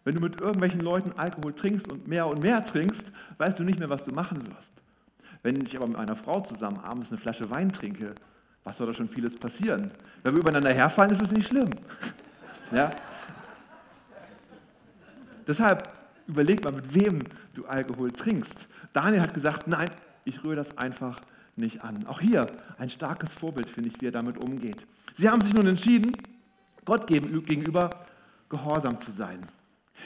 Wenn 0.05 0.15
du 0.15 0.21
mit 0.21 0.41
irgendwelchen 0.41 0.81
Leuten 0.81 1.13
Alkohol 1.19 1.53
trinkst 1.53 1.91
und 1.91 2.07
mehr 2.07 2.27
und 2.27 2.43
mehr 2.43 2.65
trinkst, 2.65 3.13
weißt 3.39 3.59
du 3.59 3.65
nicht 3.65 3.79
mehr, 3.79 3.91
was 3.91 4.05
du 4.05 4.15
machen 4.15 4.39
wirst. 4.55 4.73
Wenn 5.43 5.61
ich 5.61 5.77
aber 5.77 5.87
mit 5.87 5.97
einer 5.97 6.17
Frau 6.17 6.41
zusammen 6.41 6.79
abends 6.79 7.11
eine 7.11 7.19
Flasche 7.19 7.51
Wein 7.51 7.73
trinke, 7.73 8.15
was 8.65 8.77
soll 8.77 8.87
da 8.87 8.95
schon 8.95 9.09
vieles 9.09 9.37
passieren? 9.37 9.91
Wenn 10.23 10.35
wir 10.35 10.41
übereinander 10.41 10.73
herfallen, 10.73 11.11
ist 11.11 11.23
es 11.23 11.33
nicht 11.33 11.49
schlimm. 11.49 11.71
ja? 12.73 12.91
Deshalb 15.47 15.98
überleg 16.29 16.63
mal, 16.63 16.73
mit 16.73 16.95
wem 16.95 17.21
du 17.55 17.67
Alkohol 17.67 18.13
trinkst. 18.13 18.69
Daniel 18.93 19.23
hat 19.23 19.35
gesagt, 19.35 19.67
nein, 19.67 19.91
ich 20.25 20.45
rühre 20.45 20.57
das 20.57 20.79
einfach 20.79 21.21
nicht 21.57 21.83
an. 21.83 22.07
Auch 22.07 22.21
hier 22.21 22.47
ein 22.79 22.89
starkes 22.89 23.35
Vorbild, 23.35 23.69
finde 23.69 23.89
ich, 23.89 24.01
wie 24.01 24.07
er 24.07 24.13
damit 24.13 24.39
umgeht. 24.39 24.87
Sie 25.15 25.29
haben 25.29 25.41
sich 25.41 25.55
nun 25.55 25.67
entschieden, 25.67 26.13
Gott 26.85 27.07
gegenüber 27.07 27.91
gehorsam 28.49 28.97
zu 28.97 29.11
sein. 29.11 29.41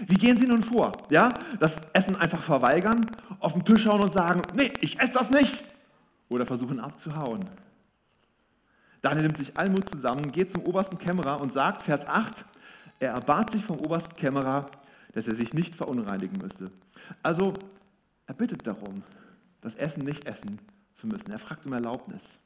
Wie 0.06 0.16
gehen 0.16 0.38
Sie 0.38 0.46
nun 0.46 0.62
vor? 0.62 0.92
Ja, 1.10 1.34
das 1.60 1.82
Essen 1.92 2.16
einfach 2.16 2.42
verweigern, 2.42 3.04
auf 3.40 3.52
den 3.52 3.64
Tisch 3.64 3.82
schauen 3.82 4.00
und 4.00 4.12
sagen, 4.12 4.42
nee, 4.54 4.72
ich 4.80 4.98
esse 4.98 5.12
das 5.12 5.30
nicht. 5.30 5.62
Oder 6.30 6.46
versuchen 6.46 6.80
abzuhauen. 6.80 7.44
Daniel 9.02 9.24
nimmt 9.24 9.36
sich 9.36 9.58
Almut 9.58 9.88
zusammen, 9.88 10.32
geht 10.32 10.50
zum 10.50 10.62
obersten 10.62 10.96
Kämmerer 10.96 11.40
und 11.40 11.52
sagt, 11.52 11.82
Vers 11.82 12.06
8, 12.06 12.44
er 13.00 13.10
erbat 13.10 13.50
sich 13.50 13.64
vom 13.64 13.78
obersten 13.78 14.16
Kämmerer, 14.16 14.70
dass 15.12 15.28
er 15.28 15.34
sich 15.34 15.54
nicht 15.54 15.74
verunreinigen 15.74 16.38
müsse. 16.38 16.70
Also, 17.22 17.54
er 18.26 18.34
bittet 18.34 18.66
darum, 18.66 19.02
das 19.60 19.74
Essen 19.74 20.04
nicht 20.04 20.26
essen 20.26 20.58
zu 20.92 21.06
müssen. 21.06 21.30
Er 21.30 21.38
fragt 21.38 21.66
um 21.66 21.72
Erlaubnis. 21.72 22.38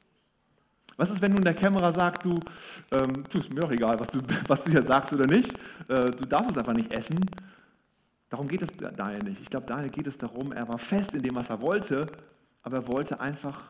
Was 0.97 1.11
ist, 1.11 1.21
wenn 1.21 1.33
nun 1.33 1.43
der 1.43 1.53
Kämmerer 1.53 1.91
sagt, 1.91 2.25
du, 2.25 2.39
ähm, 2.91 3.23
es 3.33 3.49
mir 3.49 3.61
doch 3.61 3.71
egal, 3.71 3.99
was 3.99 4.09
du, 4.09 4.21
was 4.47 4.63
du 4.63 4.71
hier 4.71 4.81
sagst 4.83 5.13
oder 5.13 5.27
nicht, 5.27 5.53
äh, 5.87 6.11
du 6.11 6.25
darfst 6.25 6.51
es 6.51 6.57
einfach 6.57 6.73
nicht 6.73 6.91
essen. 6.91 7.19
Darum 8.29 8.47
geht 8.47 8.61
es 8.61 8.69
Daniel 8.95 9.23
nicht. 9.23 9.41
Ich 9.41 9.49
glaube, 9.49 9.67
Daniel 9.67 9.89
geht 9.89 10.07
es 10.07 10.17
darum, 10.17 10.51
er 10.51 10.67
war 10.67 10.79
fest 10.79 11.13
in 11.13 11.21
dem, 11.21 11.35
was 11.35 11.49
er 11.49 11.61
wollte, 11.61 12.07
aber 12.63 12.77
er 12.77 12.87
wollte 12.87 13.19
einfach 13.19 13.69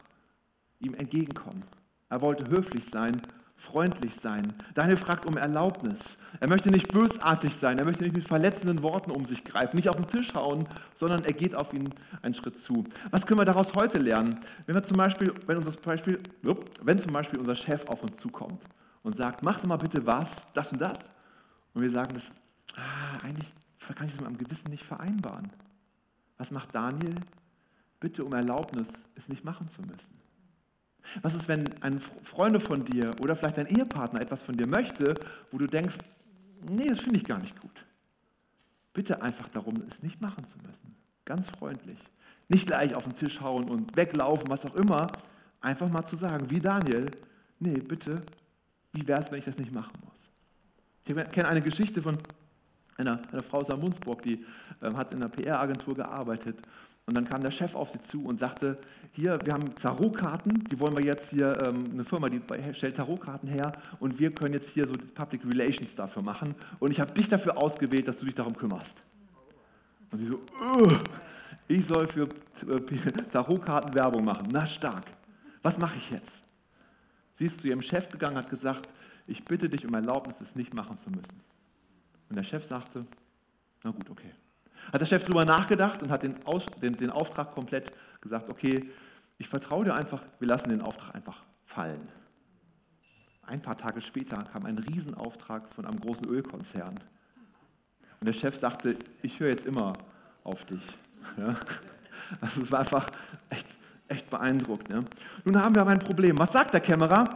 ihm 0.79 0.95
entgegenkommen. 0.95 1.63
Er 2.09 2.21
wollte 2.21 2.49
höflich 2.49 2.85
sein 2.85 3.21
freundlich 3.57 4.15
sein. 4.15 4.53
Daniel 4.75 4.97
fragt 4.97 5.25
um 5.25 5.35
Erlaubnis. 5.35 6.19
Er 6.39 6.47
möchte 6.47 6.69
nicht 6.69 6.91
bösartig 6.91 7.55
sein, 7.55 7.79
er 7.79 7.85
möchte 7.85 8.03
nicht 8.03 8.15
mit 8.15 8.27
verletzenden 8.27 8.83
Worten 8.83 9.09
um 9.09 9.25
sich 9.25 9.43
greifen, 9.43 9.75
nicht 9.75 9.89
auf 9.89 9.95
den 9.95 10.07
Tisch 10.07 10.35
hauen, 10.35 10.67
sondern 10.95 11.25
er 11.25 11.33
geht 11.33 11.55
auf 11.55 11.73
ihn 11.73 11.89
einen 12.21 12.35
Schritt 12.35 12.59
zu. 12.59 12.83
Was 13.09 13.25
können 13.25 13.39
wir 13.39 13.45
daraus 13.45 13.73
heute 13.73 13.97
lernen? 13.97 14.39
Wenn 14.67 14.75
wir 14.75 14.83
zum 14.83 14.97
Beispiel, 14.97 15.33
wenn, 15.47 15.57
unser 15.57 15.71
Beispiel, 15.71 16.19
wenn 16.83 16.99
zum 16.99 17.11
Beispiel 17.11 17.39
unser 17.39 17.55
Chef 17.55 17.85
auf 17.87 18.03
uns 18.03 18.17
zukommt 18.17 18.63
und 19.01 19.15
sagt, 19.15 19.41
mach 19.41 19.59
doch 19.59 19.67
mal 19.67 19.77
bitte 19.77 20.05
was, 20.05 20.53
das 20.53 20.71
und 20.71 20.79
das. 20.79 21.11
Und 21.73 21.81
wir 21.81 21.89
sagen 21.89 22.13
das, 22.13 22.31
ah, 22.75 23.25
eigentlich 23.25 23.51
kann 23.79 24.05
ich 24.05 24.13
das 24.13 24.21
mit 24.21 24.29
meinem 24.29 24.37
Gewissen 24.37 24.69
nicht 24.69 24.83
vereinbaren. 24.83 25.49
Was 26.37 26.51
macht 26.51 26.75
Daniel? 26.75 27.15
Bitte 27.99 28.23
um 28.23 28.33
Erlaubnis, 28.33 29.07
es 29.15 29.27
nicht 29.29 29.43
machen 29.43 29.67
zu 29.67 29.81
müssen. 29.81 30.26
Was 31.21 31.33
ist, 31.33 31.47
wenn 31.47 31.81
ein 31.81 31.99
Freund 31.99 32.61
von 32.61 32.85
dir 32.85 33.11
oder 33.21 33.35
vielleicht 33.35 33.57
dein 33.57 33.67
Ehepartner 33.67 34.21
etwas 34.21 34.43
von 34.43 34.57
dir 34.57 34.67
möchte, 34.67 35.15
wo 35.51 35.57
du 35.57 35.67
denkst, 35.67 35.97
nee, 36.69 36.89
das 36.89 36.99
finde 36.99 37.17
ich 37.17 37.25
gar 37.25 37.39
nicht 37.39 37.59
gut. 37.59 37.85
Bitte 38.93 39.21
einfach 39.21 39.47
darum, 39.49 39.83
es 39.87 40.01
nicht 40.03 40.21
machen 40.21 40.45
zu 40.45 40.57
müssen. 40.59 40.95
Ganz 41.25 41.49
freundlich. 41.49 41.99
Nicht 42.49 42.67
gleich 42.67 42.95
auf 42.95 43.03
den 43.03 43.15
Tisch 43.15 43.41
hauen 43.41 43.69
und 43.69 43.95
weglaufen, 43.95 44.49
was 44.49 44.65
auch 44.65 44.75
immer. 44.75 45.07
Einfach 45.61 45.89
mal 45.89 46.05
zu 46.05 46.15
sagen, 46.15 46.49
wie 46.49 46.59
Daniel, 46.59 47.05
nee, 47.59 47.79
bitte, 47.79 48.21
wie 48.93 49.07
wäre 49.07 49.21
es, 49.21 49.31
wenn 49.31 49.39
ich 49.39 49.45
das 49.45 49.57
nicht 49.57 49.71
machen 49.71 49.93
muss? 50.09 50.29
Ich 51.05 51.31
kenne 51.31 51.47
eine 51.47 51.61
Geschichte 51.61 52.01
von 52.01 52.17
einer, 52.97 53.21
einer 53.31 53.43
Frau 53.43 53.59
aus 53.59 53.69
Munzburg, 53.69 54.21
die 54.21 54.45
äh, 54.81 54.93
hat 54.93 55.11
in 55.11 55.17
einer 55.17 55.29
PR-Agentur 55.29 55.95
gearbeitet 55.95 56.57
und 57.07 57.15
dann 57.15 57.23
kam 57.23 57.41
der 57.41 57.51
Chef 57.51 57.73
auf 57.73 57.89
sie 57.89 58.01
zu 58.01 58.25
und 58.25 58.37
sagte, 58.37 58.77
hier, 59.13 59.39
wir 59.45 59.53
haben 59.53 59.73
Tarotkarten, 59.75 60.65
die 60.65 60.77
wollen 60.77 60.97
wir 60.97 61.05
jetzt 61.05 61.29
hier, 61.29 61.57
ähm, 61.63 61.91
eine 61.93 62.03
Firma, 62.03 62.27
die 62.27 62.41
stellt 62.73 62.97
Tarotkarten 62.97 63.47
her 63.47 63.71
und 64.01 64.19
wir 64.19 64.35
können 64.35 64.53
jetzt 64.53 64.71
hier 64.71 64.85
so 64.85 64.93
Public 65.15 65.45
Relations 65.45 65.95
dafür 65.95 66.21
machen 66.21 66.53
und 66.79 66.91
ich 66.91 66.99
habe 66.99 67.13
dich 67.13 67.29
dafür 67.29 67.57
ausgewählt, 67.57 68.09
dass 68.09 68.17
du 68.17 68.25
dich 68.25 68.35
darum 68.35 68.57
kümmerst. 68.57 68.97
Und 70.11 70.19
sie 70.19 70.27
so, 70.27 70.41
ich 71.69 71.85
soll 71.85 72.07
für 72.07 72.23
äh, 72.23 72.81
Tarotkarten 73.31 73.93
Werbung 73.93 74.25
machen, 74.25 74.49
na 74.51 74.65
stark. 74.65 75.05
Was 75.61 75.77
mache 75.77 75.97
ich 75.97 76.11
jetzt? 76.11 76.43
Sie 77.35 77.45
ist 77.45 77.61
zu 77.61 77.69
ihrem 77.69 77.81
Chef 77.81 78.09
gegangen, 78.09 78.35
hat 78.35 78.49
gesagt, 78.49 78.89
ich 79.27 79.45
bitte 79.45 79.69
dich 79.69 79.85
um 79.85 79.93
Erlaubnis, 79.93 80.41
es 80.41 80.57
nicht 80.57 80.73
machen 80.73 80.97
zu 80.97 81.09
müssen. 81.09 81.39
Und 82.29 82.35
der 82.35 82.43
Chef 82.43 82.65
sagte, 82.65 83.05
na 83.83 83.91
gut, 83.91 84.09
okay. 84.09 84.31
Hat 84.91 85.01
der 85.01 85.05
Chef 85.05 85.23
darüber 85.23 85.45
nachgedacht 85.45 86.01
und 86.03 86.09
hat 86.09 86.23
den, 86.23 86.45
Aus, 86.45 86.65
den, 86.81 86.95
den 86.95 87.09
Auftrag 87.09 87.53
komplett 87.53 87.91
gesagt, 88.21 88.49
okay, 88.49 88.89
ich 89.37 89.47
vertraue 89.47 89.85
dir 89.85 89.95
einfach, 89.95 90.23
wir 90.39 90.47
lassen 90.47 90.69
den 90.69 90.81
Auftrag 90.81 91.15
einfach 91.15 91.43
fallen. 91.65 92.07
Ein 93.43 93.61
paar 93.61 93.77
Tage 93.77 94.01
später 94.01 94.43
kam 94.51 94.65
ein 94.65 94.77
Riesenauftrag 94.77 95.73
von 95.73 95.85
einem 95.85 95.99
großen 95.99 96.27
Ölkonzern. 96.27 96.99
Und 98.19 98.27
der 98.27 98.33
Chef 98.33 98.57
sagte, 98.57 98.97
ich 99.21 99.39
höre 99.39 99.49
jetzt 99.49 99.65
immer 99.65 99.93
auf 100.43 100.65
dich. 100.65 100.83
Ja? 101.37 101.55
Also 102.41 102.61
es 102.61 102.71
war 102.71 102.79
einfach 102.79 103.09
echt, 103.49 103.67
echt 104.07 104.29
beeindruckend. 104.29 104.89
Ja? 104.89 105.03
Nun 105.43 105.61
haben 105.61 105.75
wir 105.75 105.81
aber 105.81 105.91
ein 105.91 105.99
Problem. 105.99 106.39
Was 106.39 106.53
sagt 106.53 106.73
der 106.73 106.79
Kämmerer? 106.79 107.35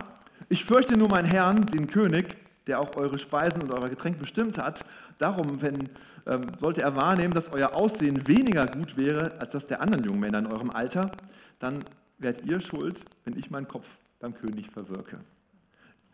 Ich 0.50 0.66
fürchte 0.66 0.98
nur 0.98 1.10
meinen 1.10 1.26
Herrn, 1.26 1.66
den 1.66 1.88
König, 1.88 2.38
der 2.68 2.80
auch 2.80 2.96
eure 2.96 3.18
Speisen 3.18 3.62
und 3.62 3.72
euer 3.72 3.90
Getränk 3.90 4.20
bestimmt 4.20 4.58
hat. 4.58 4.86
Darum, 5.18 5.62
wenn, 5.62 5.90
ähm, 6.26 6.52
sollte 6.60 6.82
er 6.82 6.96
wahrnehmen, 6.96 7.34
dass 7.34 7.52
euer 7.52 7.76
Aussehen 7.76 8.28
weniger 8.28 8.68
gut 8.68 8.98
wäre 8.98 9.40
als 9.40 9.54
das 9.54 9.68
der 9.68 9.82
anderen 9.82 10.04
jungen 10.04 10.20
Männer 10.20 10.40
in 10.40 10.48
eurem 10.48 10.70
Alter, 10.70 11.12
dann 11.60 11.84
werdet 12.18 12.46
ihr 12.46 12.60
schuld, 12.60 13.04
wenn 13.26 13.38
ich 13.38 13.50
meinen 13.50 13.68
Kopf 13.68 13.88
beim 14.20 14.34
König 14.36 14.70
verwirke. 14.70 15.20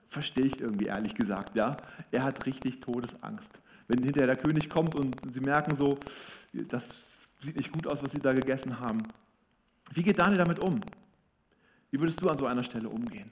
Verstehe 0.08 0.46
ich 0.46 0.62
irgendwie 0.62 0.86
ehrlich 0.86 1.16
gesagt, 1.16 1.56
ja. 1.56 1.76
Er 2.12 2.24
hat 2.24 2.46
richtig 2.46 2.80
Todesangst. 2.80 3.62
Wenn 3.90 4.04
hinterher 4.04 4.28
der 4.28 4.38
König 4.38 4.70
kommt 4.70 4.96
und 4.96 5.16
sie 5.34 5.42
merken 5.42 5.76
so, 5.76 6.00
das 6.54 6.90
sieht 7.40 7.58
nicht 7.58 7.72
gut 7.72 7.88
aus, 7.88 8.02
was 8.02 8.12
sie 8.12 8.20
da 8.20 8.34
gegessen 8.34 8.80
haben. 8.80 9.04
Wie 9.94 10.04
geht 10.04 10.20
Daniel 10.20 10.38
damit 10.38 10.60
um? 10.60 10.82
Wie 11.92 12.00
würdest 12.00 12.22
du 12.22 12.30
an 12.30 12.38
so 12.38 12.46
einer 12.46 12.64
Stelle 12.64 12.90
umgehen? 12.90 13.32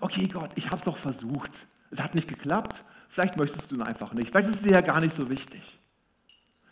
Okay, 0.00 0.28
Gott, 0.28 0.50
ich 0.54 0.66
habe 0.66 0.76
es 0.76 0.84
doch 0.84 0.96
versucht. 0.96 1.66
Es 1.90 2.00
hat 2.00 2.14
nicht 2.14 2.28
geklappt. 2.28 2.84
Vielleicht 3.08 3.36
möchtest 3.36 3.70
du 3.70 3.76
ihn 3.76 3.82
einfach 3.82 4.12
nicht. 4.12 4.30
Vielleicht 4.30 4.48
ist 4.48 4.56
es 4.56 4.62
dir 4.62 4.72
ja 4.72 4.80
gar 4.80 5.00
nicht 5.00 5.14
so 5.14 5.28
wichtig. 5.28 5.80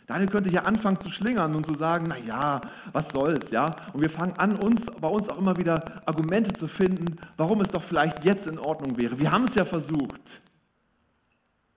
Daniel 0.07 0.29
könnte 0.29 0.49
hier 0.49 0.65
anfangen 0.65 0.99
zu 0.99 1.09
schlingern 1.09 1.53
und 1.53 1.67
zu 1.67 1.75
sagen, 1.75 2.07
na 2.09 2.17
ja, 2.17 2.61
was 2.93 3.09
soll's, 3.09 3.51
ja? 3.51 3.75
Und 3.93 4.01
wir 4.01 4.09
fangen 4.09 4.33
an, 4.37 4.55
uns, 4.55 4.87
bei 4.99 5.07
uns 5.07 5.29
auch 5.29 5.37
immer 5.37 5.57
wieder 5.57 6.01
Argumente 6.07 6.51
zu 6.53 6.67
finden, 6.67 7.17
warum 7.37 7.61
es 7.61 7.69
doch 7.69 7.83
vielleicht 7.83 8.25
jetzt 8.25 8.47
in 8.47 8.57
Ordnung 8.57 8.97
wäre. 8.97 9.19
Wir 9.19 9.31
haben 9.31 9.43
es 9.43 9.53
ja 9.53 9.65
versucht. 9.65 10.41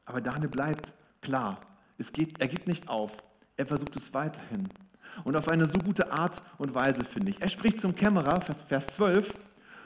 Aber 0.07 0.23
Daniel 0.23 0.49
bleibt 0.49 0.95
klar. 1.21 1.61
Es 1.99 2.11
geht, 2.11 2.41
er 2.41 2.49
gibt 2.49 2.69
nicht 2.69 2.89
auf. 2.89 3.23
Er 3.59 3.67
versucht 3.67 3.97
es 3.97 4.15
weiterhin. 4.15 4.69
Und 5.25 5.37
auf 5.37 5.49
eine 5.49 5.67
so 5.67 5.79
gute 5.79 6.11
Art 6.11 6.43
und 6.57 6.75
Weise, 6.75 7.05
finde 7.05 7.31
ich. 7.31 7.43
Er 7.43 7.49
spricht 7.49 7.81
zum 7.81 7.95
Kämmerer, 7.95 8.41
Vers 8.41 8.87
12, 8.87 9.35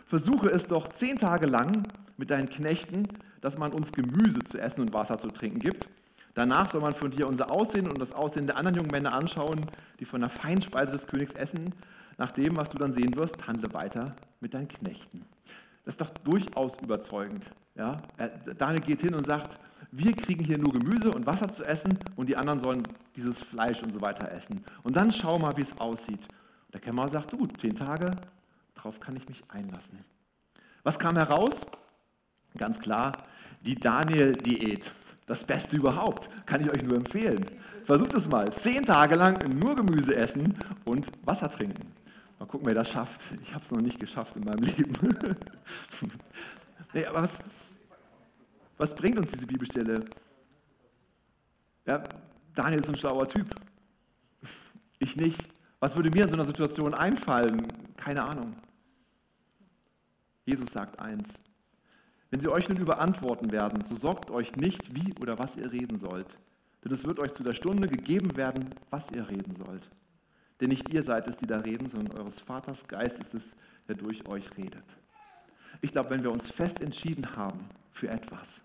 versuche 0.06 0.48
es 0.50 0.68
doch 0.68 0.92
zehn 0.92 1.18
Tage 1.18 1.46
lang 1.46 1.82
mit 2.16 2.30
deinen 2.30 2.48
Knechten, 2.48 3.08
dass 3.46 3.58
man 3.58 3.72
uns 3.72 3.92
Gemüse 3.92 4.40
zu 4.40 4.58
essen 4.58 4.80
und 4.80 4.92
Wasser 4.92 5.20
zu 5.20 5.28
trinken 5.28 5.60
gibt. 5.60 5.88
Danach 6.34 6.68
soll 6.68 6.80
man 6.80 6.92
von 6.92 7.12
dir 7.12 7.28
unser 7.28 7.52
Aussehen 7.52 7.86
und 7.88 8.00
das 8.00 8.12
Aussehen 8.12 8.48
der 8.48 8.56
anderen 8.56 8.78
jungen 8.78 8.90
Männer 8.90 9.12
anschauen, 9.12 9.64
die 10.00 10.04
von 10.04 10.20
der 10.20 10.30
Feinspeise 10.30 10.90
des 10.90 11.06
Königs 11.06 11.32
essen. 11.32 11.72
Nach 12.18 12.32
dem, 12.32 12.56
was 12.56 12.70
du 12.70 12.76
dann 12.76 12.92
sehen 12.92 13.14
wirst, 13.14 13.46
handle 13.46 13.72
weiter 13.72 14.16
mit 14.40 14.52
deinen 14.52 14.66
Knechten. 14.66 15.24
Das 15.84 15.94
ist 15.94 16.00
doch 16.00 16.10
durchaus 16.24 16.76
überzeugend. 16.82 17.52
Ja? 17.76 18.02
Daniel 18.58 18.82
geht 18.82 19.02
hin 19.02 19.14
und 19.14 19.24
sagt, 19.24 19.60
wir 19.92 20.12
kriegen 20.16 20.44
hier 20.44 20.58
nur 20.58 20.72
Gemüse 20.72 21.12
und 21.12 21.24
Wasser 21.24 21.48
zu 21.48 21.64
essen 21.64 21.96
und 22.16 22.28
die 22.28 22.36
anderen 22.36 22.58
sollen 22.58 22.82
dieses 23.14 23.40
Fleisch 23.40 23.80
und 23.80 23.92
so 23.92 24.00
weiter 24.00 24.28
essen. 24.32 24.64
Und 24.82 24.96
dann 24.96 25.12
schau 25.12 25.38
mal, 25.38 25.56
wie 25.56 25.62
es 25.62 25.78
aussieht. 25.78 26.26
Der 26.72 26.80
Kämmerer 26.80 27.06
sagt, 27.06 27.32
du, 27.32 27.46
zehn 27.46 27.76
Tage, 27.76 28.10
darauf 28.74 28.98
kann 28.98 29.14
ich 29.14 29.28
mich 29.28 29.44
einlassen. 29.48 30.04
Was 30.82 30.98
kam 30.98 31.14
heraus? 31.14 31.64
Ganz 32.56 32.78
klar, 32.78 33.12
die 33.62 33.74
Daniel-Diät. 33.74 34.92
Das 35.26 35.44
Beste 35.44 35.76
überhaupt. 35.76 36.30
Kann 36.46 36.60
ich 36.60 36.70
euch 36.70 36.82
nur 36.82 36.96
empfehlen. 36.96 37.44
Versucht 37.84 38.14
es 38.14 38.28
mal. 38.28 38.52
Zehn 38.52 38.84
Tage 38.84 39.16
lang 39.16 39.58
nur 39.58 39.74
Gemüse 39.74 40.14
essen 40.14 40.54
und 40.84 41.10
Wasser 41.24 41.50
trinken. 41.50 41.92
Mal 42.38 42.46
gucken, 42.46 42.66
wer 42.66 42.74
das 42.74 42.90
schafft. 42.90 43.20
Ich 43.42 43.54
habe 43.54 43.64
es 43.64 43.70
noch 43.70 43.80
nicht 43.80 43.98
geschafft 43.98 44.36
in 44.36 44.44
meinem 44.44 44.62
Leben. 44.64 45.16
nee, 46.92 47.04
aber 47.06 47.22
was, 47.22 47.40
was 48.76 48.94
bringt 48.94 49.18
uns 49.18 49.32
diese 49.32 49.46
Bibelstelle? 49.46 50.04
Ja, 51.86 52.04
Daniel 52.54 52.80
ist 52.80 52.88
ein 52.88 52.96
schlauer 52.96 53.26
Typ. 53.26 53.54
Ich 54.98 55.16
nicht. 55.16 55.48
Was 55.80 55.94
würde 55.96 56.10
mir 56.10 56.24
in 56.24 56.28
so 56.28 56.34
einer 56.34 56.44
Situation 56.44 56.94
einfallen? 56.94 57.66
Keine 57.96 58.22
Ahnung. 58.24 58.56
Jesus 60.44 60.70
sagt 60.72 60.98
eins, 60.98 61.40
wenn 62.30 62.40
sie 62.40 62.48
euch 62.48 62.68
nun 62.68 62.78
überantworten 62.78 63.52
werden, 63.52 63.84
so 63.84 63.94
sorgt 63.94 64.30
euch 64.30 64.56
nicht, 64.56 64.94
wie 64.94 65.14
oder 65.20 65.38
was 65.38 65.56
ihr 65.56 65.70
reden 65.70 65.96
sollt, 65.96 66.38
denn 66.84 66.92
es 66.92 67.04
wird 67.04 67.18
euch 67.18 67.32
zu 67.32 67.42
der 67.42 67.54
Stunde 67.54 67.88
gegeben 67.88 68.36
werden, 68.36 68.70
was 68.90 69.10
ihr 69.10 69.28
reden 69.28 69.54
sollt. 69.54 69.90
Denn 70.60 70.70
nicht 70.70 70.88
ihr 70.92 71.02
seid 71.02 71.28
es, 71.28 71.36
die 71.36 71.46
da 71.46 71.58
reden, 71.58 71.88
sondern 71.88 72.16
eures 72.16 72.40
Vaters 72.40 72.86
Geist 72.88 73.20
ist 73.20 73.34
es, 73.34 73.54
der 73.88 73.96
durch 73.96 74.26
euch 74.26 74.56
redet. 74.56 74.96
Ich 75.82 75.92
glaube, 75.92 76.10
wenn 76.10 76.22
wir 76.22 76.32
uns 76.32 76.50
fest 76.50 76.80
entschieden 76.80 77.36
haben 77.36 77.60
für 77.92 78.08
etwas 78.08 78.62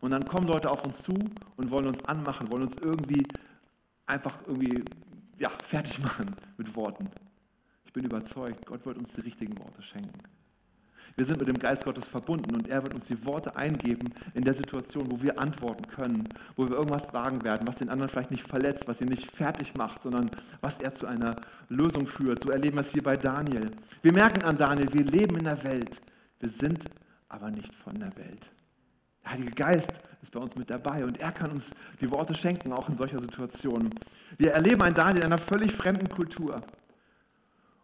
und 0.00 0.10
dann 0.10 0.24
kommen 0.24 0.46
Leute 0.46 0.70
auf 0.70 0.84
uns 0.84 1.02
zu 1.02 1.14
und 1.56 1.70
wollen 1.70 1.86
uns 1.86 2.04
anmachen, 2.04 2.50
wollen 2.50 2.64
uns 2.64 2.76
irgendwie 2.76 3.26
einfach 4.06 4.40
irgendwie 4.46 4.84
ja, 5.38 5.48
fertig 5.62 5.98
machen 6.00 6.26
mit 6.58 6.74
Worten. 6.74 7.08
Ich 7.84 7.92
bin 7.92 8.04
überzeugt, 8.04 8.66
Gott 8.66 8.84
wird 8.84 8.98
uns 8.98 9.14
die 9.14 9.22
richtigen 9.22 9.58
Worte 9.58 9.82
schenken. 9.82 10.20
Wir 11.16 11.24
sind 11.24 11.38
mit 11.38 11.48
dem 11.48 11.58
Geist 11.58 11.84
Gottes 11.84 12.06
verbunden 12.06 12.54
und 12.54 12.68
er 12.68 12.82
wird 12.82 12.94
uns 12.94 13.06
die 13.06 13.24
Worte 13.24 13.56
eingeben 13.56 14.12
in 14.34 14.44
der 14.44 14.54
Situation, 14.54 15.10
wo 15.10 15.20
wir 15.22 15.38
antworten 15.38 15.86
können, 15.86 16.28
wo 16.56 16.68
wir 16.68 16.76
irgendwas 16.76 17.08
sagen 17.08 17.44
werden, 17.44 17.66
was 17.66 17.76
den 17.76 17.90
anderen 17.90 18.08
vielleicht 18.08 18.30
nicht 18.30 18.46
verletzt, 18.46 18.88
was 18.88 19.00
ihn 19.00 19.08
nicht 19.08 19.30
fertig 19.30 19.74
macht, 19.76 20.02
sondern 20.02 20.30
was 20.60 20.78
er 20.78 20.94
zu 20.94 21.06
einer 21.06 21.36
Lösung 21.68 22.06
führt. 22.06 22.42
So 22.42 22.50
erleben 22.50 22.76
wir 22.76 22.80
es 22.80 22.92
hier 22.92 23.02
bei 23.02 23.16
Daniel. 23.16 23.70
Wir 24.02 24.12
merken 24.12 24.42
an 24.44 24.56
Daniel, 24.56 24.92
wir 24.92 25.04
leben 25.04 25.36
in 25.36 25.44
der 25.44 25.62
Welt, 25.64 26.00
wir 26.38 26.48
sind 26.48 26.84
aber 27.28 27.50
nicht 27.50 27.74
von 27.74 27.98
der 27.98 28.16
Welt. 28.16 28.50
Der 29.24 29.32
Heilige 29.32 29.52
Geist 29.52 29.92
ist 30.22 30.32
bei 30.32 30.40
uns 30.40 30.56
mit 30.56 30.70
dabei 30.70 31.04
und 31.04 31.20
er 31.20 31.32
kann 31.32 31.50
uns 31.50 31.72
die 32.00 32.10
Worte 32.10 32.34
schenken, 32.34 32.72
auch 32.72 32.88
in 32.88 32.96
solcher 32.96 33.20
Situation. 33.20 33.90
Wir 34.38 34.52
erleben 34.52 34.82
einen 34.82 34.94
Daniel 34.94 35.18
in 35.18 35.26
einer 35.26 35.38
völlig 35.38 35.72
fremden 35.72 36.08
Kultur. 36.08 36.62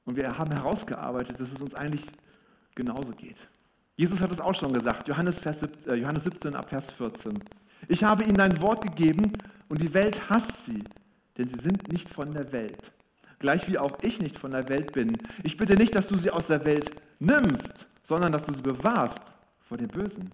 Und 0.04 0.16
wir 0.16 0.38
haben 0.38 0.52
herausgearbeitet, 0.52 1.40
dass 1.40 1.52
es 1.52 1.60
uns 1.60 1.74
eigentlich 1.74 2.06
genauso 2.76 3.10
geht. 3.10 3.48
Jesus 3.96 4.20
hat 4.20 4.30
es 4.30 4.40
auch 4.40 4.54
schon 4.54 4.72
gesagt, 4.72 5.08
Johannes, 5.08 5.40
Vers, 5.40 5.64
äh, 5.86 5.94
Johannes 5.94 6.24
17 6.24 6.54
ab 6.54 6.68
Vers 6.68 6.92
14. 6.92 7.32
Ich 7.88 8.04
habe 8.04 8.22
ihnen 8.22 8.36
dein 8.36 8.60
Wort 8.60 8.82
gegeben 8.82 9.32
und 9.68 9.82
die 9.82 9.92
Welt 9.92 10.30
hasst 10.30 10.66
sie, 10.66 10.84
denn 11.36 11.48
sie 11.48 11.58
sind 11.58 11.90
nicht 11.90 12.08
von 12.08 12.32
der 12.32 12.52
Welt. 12.52 12.92
Gleich 13.38 13.68
wie 13.68 13.78
auch 13.78 13.98
ich 14.02 14.20
nicht 14.20 14.38
von 14.38 14.52
der 14.52 14.68
Welt 14.68 14.92
bin. 14.92 15.16
Ich 15.42 15.56
bitte 15.56 15.74
nicht, 15.74 15.94
dass 15.94 16.08
du 16.08 16.16
sie 16.16 16.30
aus 16.30 16.46
der 16.46 16.64
Welt 16.64 16.90
nimmst, 17.18 17.86
sondern 18.02 18.32
dass 18.32 18.44
du 18.44 18.52
sie 18.52 18.62
bewahrst 18.62 19.34
vor 19.68 19.76
dem 19.76 19.88
Bösen. 19.88 20.30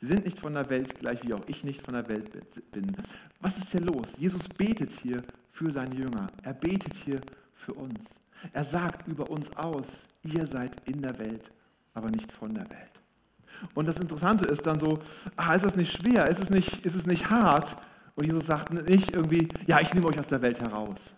Sie 0.00 0.06
sind 0.06 0.24
nicht 0.24 0.38
von 0.38 0.54
der 0.54 0.68
Welt, 0.70 0.98
gleich 1.00 1.24
wie 1.24 1.34
auch 1.34 1.42
ich 1.46 1.64
nicht 1.64 1.82
von 1.82 1.94
der 1.94 2.08
Welt 2.08 2.30
bin. 2.70 2.96
Was 3.40 3.58
ist 3.58 3.70
hier 3.72 3.80
los? 3.80 4.16
Jesus 4.16 4.48
betet 4.48 4.92
hier 4.92 5.22
für 5.50 5.72
seine 5.72 5.94
Jünger. 5.94 6.28
Er 6.42 6.54
betet 6.54 6.94
hier 6.94 7.20
für 7.54 7.74
uns. 7.74 8.20
Er 8.52 8.62
sagt 8.62 9.08
über 9.08 9.28
uns 9.28 9.54
aus, 9.56 10.04
ihr 10.22 10.46
seid 10.46 10.76
in 10.88 11.02
der 11.02 11.18
Welt, 11.18 11.50
aber 11.98 12.10
nicht 12.10 12.32
von 12.32 12.54
der 12.54 12.68
Welt. 12.70 13.02
Und 13.74 13.86
das 13.86 13.98
Interessante 13.98 14.46
ist 14.46 14.66
dann 14.66 14.78
so, 14.78 14.98
ah, 15.36 15.54
ist 15.54 15.64
es 15.64 15.76
nicht 15.76 15.92
schwer, 15.92 16.28
ist 16.28 16.40
es 16.40 16.50
nicht, 16.50 16.86
ist 16.86 16.94
es 16.94 17.06
nicht 17.06 17.28
hart? 17.28 17.76
Und 18.14 18.24
Jesus 18.24 18.46
sagt 18.46 18.72
nicht 18.72 19.14
irgendwie, 19.14 19.48
ja, 19.66 19.80
ich 19.80 19.92
nehme 19.94 20.06
euch 20.06 20.18
aus 20.18 20.28
der 20.28 20.42
Welt 20.42 20.60
heraus. 20.60 21.14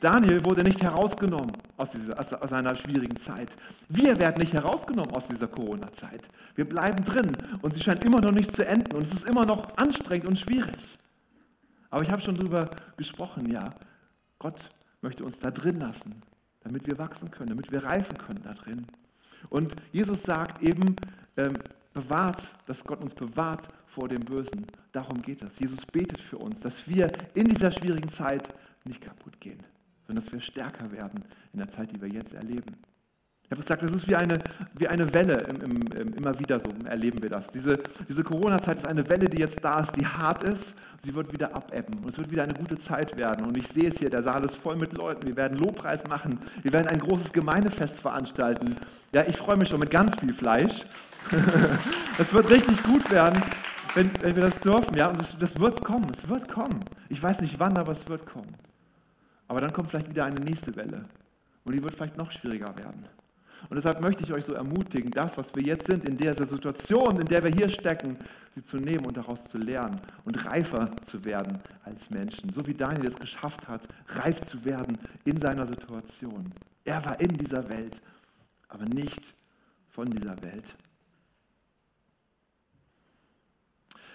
Daniel 0.00 0.44
wurde 0.44 0.62
nicht 0.62 0.82
herausgenommen 0.82 1.52
aus, 1.76 1.92
dieser, 1.92 2.18
aus, 2.18 2.32
aus 2.32 2.52
einer 2.52 2.74
schwierigen 2.74 3.16
Zeit. 3.16 3.56
Wir 3.88 4.18
werden 4.18 4.38
nicht 4.38 4.54
herausgenommen 4.54 5.12
aus 5.12 5.28
dieser 5.28 5.46
Corona-Zeit. 5.46 6.28
Wir 6.54 6.68
bleiben 6.68 7.04
drin 7.04 7.36
und 7.62 7.74
sie 7.74 7.82
scheint 7.82 8.04
immer 8.04 8.20
noch 8.20 8.32
nicht 8.32 8.52
zu 8.52 8.66
enden 8.66 8.96
und 8.96 9.02
es 9.02 9.12
ist 9.12 9.28
immer 9.28 9.44
noch 9.44 9.76
anstrengend 9.76 10.26
und 10.26 10.38
schwierig. 10.38 10.98
Aber 11.90 12.02
ich 12.02 12.10
habe 12.10 12.22
schon 12.22 12.34
darüber 12.34 12.70
gesprochen, 12.96 13.50
ja, 13.50 13.74
Gott 14.38 14.70
möchte 15.00 15.24
uns 15.24 15.38
da 15.38 15.50
drin 15.50 15.78
lassen, 15.78 16.14
damit 16.60 16.86
wir 16.86 16.98
wachsen 16.98 17.30
können, 17.30 17.50
damit 17.50 17.70
wir 17.70 17.84
reifen 17.84 18.16
können 18.18 18.42
da 18.42 18.54
drin. 18.54 18.86
Und 19.50 19.74
Jesus 19.92 20.22
sagt 20.22 20.62
eben, 20.62 20.96
ähm, 21.36 21.54
bewahrt, 21.92 22.52
dass 22.66 22.84
Gott 22.84 23.00
uns 23.00 23.14
bewahrt 23.14 23.68
vor 23.86 24.08
dem 24.08 24.24
Bösen. 24.24 24.66
Darum 24.92 25.22
geht 25.22 25.42
es. 25.42 25.58
Jesus 25.58 25.86
betet 25.86 26.20
für 26.20 26.38
uns, 26.38 26.60
dass 26.60 26.88
wir 26.88 27.10
in 27.34 27.48
dieser 27.48 27.70
schwierigen 27.70 28.08
Zeit 28.08 28.52
nicht 28.84 29.00
kaputt 29.00 29.40
gehen, 29.40 29.62
sondern 30.06 30.24
dass 30.24 30.32
wir 30.32 30.42
stärker 30.42 30.90
werden 30.92 31.24
in 31.52 31.60
der 31.60 31.68
Zeit, 31.68 31.92
die 31.92 32.00
wir 32.00 32.08
jetzt 32.08 32.34
erleben. 32.34 32.76
Ich 33.44 33.50
habe 33.50 33.60
gesagt, 33.60 33.82
das 33.82 33.92
ist 33.92 34.08
wie 34.08 34.16
eine, 34.16 34.38
wie 34.74 34.88
eine 34.88 35.12
Welle, 35.12 35.34
im, 35.34 35.60
im, 35.60 35.82
im, 36.00 36.14
immer 36.14 36.38
wieder 36.38 36.58
so 36.58 36.70
erleben 36.86 37.22
wir 37.22 37.28
das. 37.28 37.48
Diese, 37.48 37.78
diese 38.08 38.24
Corona-Zeit 38.24 38.78
ist 38.78 38.86
eine 38.86 39.06
Welle, 39.10 39.28
die 39.28 39.38
jetzt 39.38 39.62
da 39.62 39.80
ist, 39.80 39.94
die 39.96 40.06
hart 40.06 40.42
ist. 40.42 40.76
Sie 40.98 41.14
wird 41.14 41.30
wieder 41.30 41.54
abebben 41.54 41.98
und 42.02 42.08
es 42.08 42.16
wird 42.16 42.30
wieder 42.30 42.42
eine 42.42 42.54
gute 42.54 42.78
Zeit 42.78 43.18
werden. 43.18 43.44
Und 43.44 43.54
ich 43.58 43.68
sehe 43.68 43.88
es 43.88 43.98
hier, 43.98 44.08
der 44.08 44.22
Saal 44.22 44.42
ist 44.44 44.56
voll 44.56 44.76
mit 44.76 44.94
Leuten. 44.94 45.26
Wir 45.26 45.36
werden 45.36 45.58
Lobpreis 45.58 46.06
machen. 46.06 46.40
Wir 46.62 46.72
werden 46.72 46.88
ein 46.88 46.98
großes 46.98 47.34
Gemeindefest 47.34 48.00
veranstalten. 48.00 48.76
Ja, 49.12 49.24
ich 49.28 49.36
freue 49.36 49.58
mich 49.58 49.68
schon 49.68 49.80
mit 49.80 49.90
ganz 49.90 50.18
viel 50.18 50.32
Fleisch. 50.32 50.84
Es 52.18 52.32
wird 52.32 52.48
richtig 52.48 52.82
gut 52.82 53.10
werden, 53.10 53.42
wenn, 53.94 54.10
wenn 54.20 54.36
wir 54.36 54.42
das 54.42 54.58
dürfen. 54.60 54.96
Ja, 54.96 55.08
und 55.08 55.20
das, 55.20 55.36
das 55.38 55.58
wird 55.58 55.84
kommen. 55.84 56.06
Es 56.10 56.28
wird 56.28 56.48
kommen. 56.48 56.80
Ich 57.08 57.22
weiß 57.22 57.40
nicht 57.40 57.58
wann, 57.58 57.76
aber 57.76 57.92
es 57.92 58.08
wird 58.08 58.24
kommen. 58.24 58.54
Aber 59.48 59.60
dann 59.60 59.72
kommt 59.72 59.90
vielleicht 59.90 60.08
wieder 60.08 60.24
eine 60.24 60.40
nächste 60.40 60.76
Welle. 60.76 61.04
Und 61.64 61.74
die 61.74 61.82
wird 61.82 61.94
vielleicht 61.94 62.16
noch 62.16 62.30
schwieriger 62.30 62.76
werden. 62.76 63.04
Und 63.68 63.76
deshalb 63.76 64.00
möchte 64.00 64.22
ich 64.22 64.32
euch 64.32 64.44
so 64.44 64.54
ermutigen, 64.54 65.10
das, 65.10 65.36
was 65.38 65.54
wir 65.54 65.62
jetzt 65.62 65.86
sind, 65.86 66.04
in 66.04 66.16
dieser 66.16 66.46
Situation, 66.46 67.20
in 67.20 67.26
der 67.26 67.42
wir 67.42 67.50
hier 67.50 67.68
stecken, 67.68 68.18
sie 68.54 68.62
zu 68.62 68.76
nehmen 68.76 69.06
und 69.06 69.16
daraus 69.16 69.44
zu 69.44 69.58
lernen 69.58 70.00
und 70.24 70.44
reifer 70.44 70.90
zu 71.02 71.24
werden 71.24 71.60
als 71.84 72.10
Menschen. 72.10 72.52
So 72.52 72.66
wie 72.66 72.74
Daniel 72.74 73.06
es 73.06 73.16
geschafft 73.16 73.68
hat, 73.68 73.88
reif 74.08 74.42
zu 74.42 74.64
werden 74.64 74.98
in 75.24 75.38
seiner 75.38 75.66
Situation. 75.66 76.52
Er 76.84 77.04
war 77.04 77.20
in 77.20 77.36
dieser 77.36 77.68
Welt, 77.68 78.00
aber 78.68 78.84
nicht 78.84 79.34
von 79.88 80.10
dieser 80.10 80.40
Welt. 80.42 80.74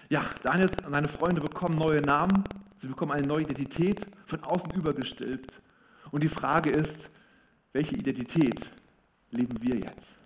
Ja, 0.08 0.24
Daniel 0.42 0.68
und 0.84 0.90
seine 0.90 1.08
Freunde 1.08 1.40
bekommen 1.40 1.76
neue 1.78 2.02
Namen, 2.02 2.44
sie 2.78 2.88
bekommen 2.88 3.12
eine 3.12 3.26
neue 3.26 3.42
Identität, 3.42 4.06
von 4.26 4.42
außen 4.42 4.72
übergestülpt. 4.72 5.60
Und 6.10 6.24
die 6.24 6.28
Frage 6.28 6.70
ist, 6.70 7.10
welche 7.72 7.94
Identität 7.94 8.70
leben 9.30 9.56
wir 9.60 9.76
jetzt? 9.76 10.16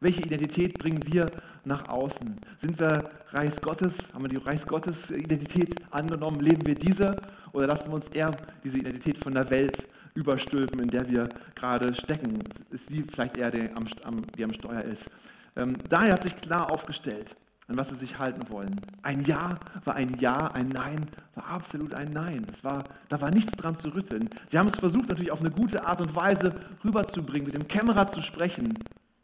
Welche 0.00 0.22
Identität 0.22 0.78
bringen 0.78 1.00
wir 1.06 1.30
nach 1.64 1.88
außen? 1.88 2.38
Sind 2.58 2.78
wir 2.78 3.08
Reich 3.30 3.60
Gottes? 3.60 4.12
Haben 4.12 4.24
wir 4.24 4.28
die 4.28 4.36
Reich 4.36 4.66
Gottes 4.66 5.10
Identität 5.10 5.74
angenommen? 5.90 6.40
Leben 6.40 6.66
wir 6.66 6.74
diese? 6.74 7.16
Oder 7.52 7.66
lassen 7.66 7.90
wir 7.90 7.94
uns 7.94 8.08
eher 8.08 8.36
diese 8.62 8.78
Identität 8.78 9.16
von 9.16 9.32
der 9.32 9.48
Welt 9.50 9.86
überstülpen, 10.14 10.80
in 10.80 10.88
der 10.88 11.08
wir 11.08 11.28
gerade 11.54 11.94
stecken? 11.94 12.38
Ist 12.70 12.90
die 12.90 13.02
vielleicht 13.02 13.36
eher 13.36 13.50
die 13.50 13.70
am, 13.70 14.22
die 14.36 14.44
am 14.44 14.52
Steuer 14.52 14.82
ist? 14.82 15.10
Ähm, 15.56 15.76
daher 15.88 16.14
hat 16.14 16.24
sich 16.24 16.36
klar 16.36 16.70
aufgestellt, 16.70 17.34
an 17.68 17.76
was 17.76 17.88
sie 17.88 17.96
sich 17.96 18.18
halten 18.18 18.48
wollen. 18.48 18.80
Ein 19.02 19.22
Ja 19.22 19.58
war 19.84 19.94
ein 19.94 20.14
Ja, 20.18 20.52
ein 20.52 20.68
Nein 20.68 21.06
war 21.34 21.46
absolut 21.48 21.94
ein 21.94 22.12
Nein. 22.12 22.44
Das 22.46 22.62
war, 22.62 22.84
da 23.08 23.20
war 23.20 23.30
nichts 23.30 23.52
dran 23.52 23.76
zu 23.76 23.88
rütteln. 23.88 24.30
Sie 24.46 24.58
haben 24.58 24.68
es 24.68 24.78
versucht, 24.78 25.08
natürlich 25.08 25.32
auf 25.32 25.40
eine 25.40 25.50
gute 25.50 25.84
Art 25.84 26.00
und 26.00 26.14
Weise 26.14 26.54
rüberzubringen, 26.84 27.46
mit 27.46 27.54
dem 27.54 27.66
Kämmerer 27.66 28.10
zu 28.10 28.22
sprechen, 28.22 28.78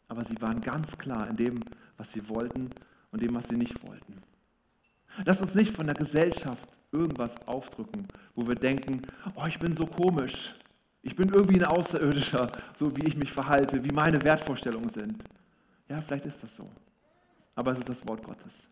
aber 0.09 0.25
sie 0.25 0.41
waren 0.41 0.61
ganz 0.61 0.97
klar 0.97 1.27
in 1.29 1.37
dem, 1.37 1.59
was 1.97 2.11
sie 2.11 2.27
wollten 2.27 2.69
und 3.11 3.21
dem, 3.21 3.33
was 3.33 3.47
sie 3.47 3.55
nicht 3.55 3.81
wollten. 3.83 4.21
Lass 5.25 5.41
uns 5.41 5.55
nicht 5.55 5.75
von 5.75 5.85
der 5.85 5.95
Gesellschaft 5.95 6.67
irgendwas 6.91 7.47
aufdrücken, 7.47 8.07
wo 8.35 8.47
wir 8.47 8.55
denken, 8.55 9.01
oh, 9.35 9.45
ich 9.47 9.59
bin 9.59 9.75
so 9.75 9.85
komisch, 9.85 10.53
ich 11.01 11.15
bin 11.15 11.29
irgendwie 11.29 11.59
ein 11.59 11.65
Außerirdischer, 11.65 12.51
so 12.75 12.95
wie 12.97 13.05
ich 13.05 13.15
mich 13.15 13.31
verhalte, 13.31 13.83
wie 13.83 13.91
meine 13.91 14.23
Wertvorstellungen 14.23 14.89
sind. 14.89 15.23
Ja, 15.87 16.01
vielleicht 16.01 16.25
ist 16.25 16.41
das 16.43 16.55
so 16.55 16.65
aber 17.55 17.71
es 17.71 17.79
ist 17.79 17.89
das 17.89 18.07
Wort 18.07 18.23
Gottes. 18.23 18.69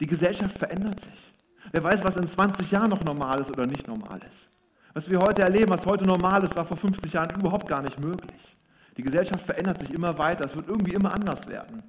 Die 0.00 0.06
Gesellschaft 0.06 0.58
verändert 0.58 1.00
sich. 1.00 1.32
Wer 1.72 1.82
weiß, 1.82 2.04
was 2.04 2.16
in 2.16 2.26
20 2.26 2.70
Jahren 2.70 2.90
noch 2.90 3.04
normal 3.04 3.40
ist 3.40 3.50
oder 3.50 3.66
nicht 3.66 3.86
normal 3.86 4.20
ist. 4.28 4.48
Was 4.94 5.10
wir 5.10 5.20
heute 5.20 5.42
erleben, 5.42 5.70
was 5.70 5.86
heute 5.86 6.04
normal 6.04 6.42
ist, 6.44 6.56
war 6.56 6.64
vor 6.64 6.76
50 6.76 7.12
Jahren 7.12 7.38
überhaupt 7.38 7.68
gar 7.68 7.82
nicht 7.82 7.98
möglich. 7.98 8.56
Die 8.96 9.02
Gesellschaft 9.02 9.44
verändert 9.44 9.80
sich 9.80 9.92
immer 9.92 10.18
weiter, 10.18 10.44
es 10.44 10.56
wird 10.56 10.68
irgendwie 10.68 10.94
immer 10.94 11.12
anders 11.12 11.46
werden. 11.46 11.82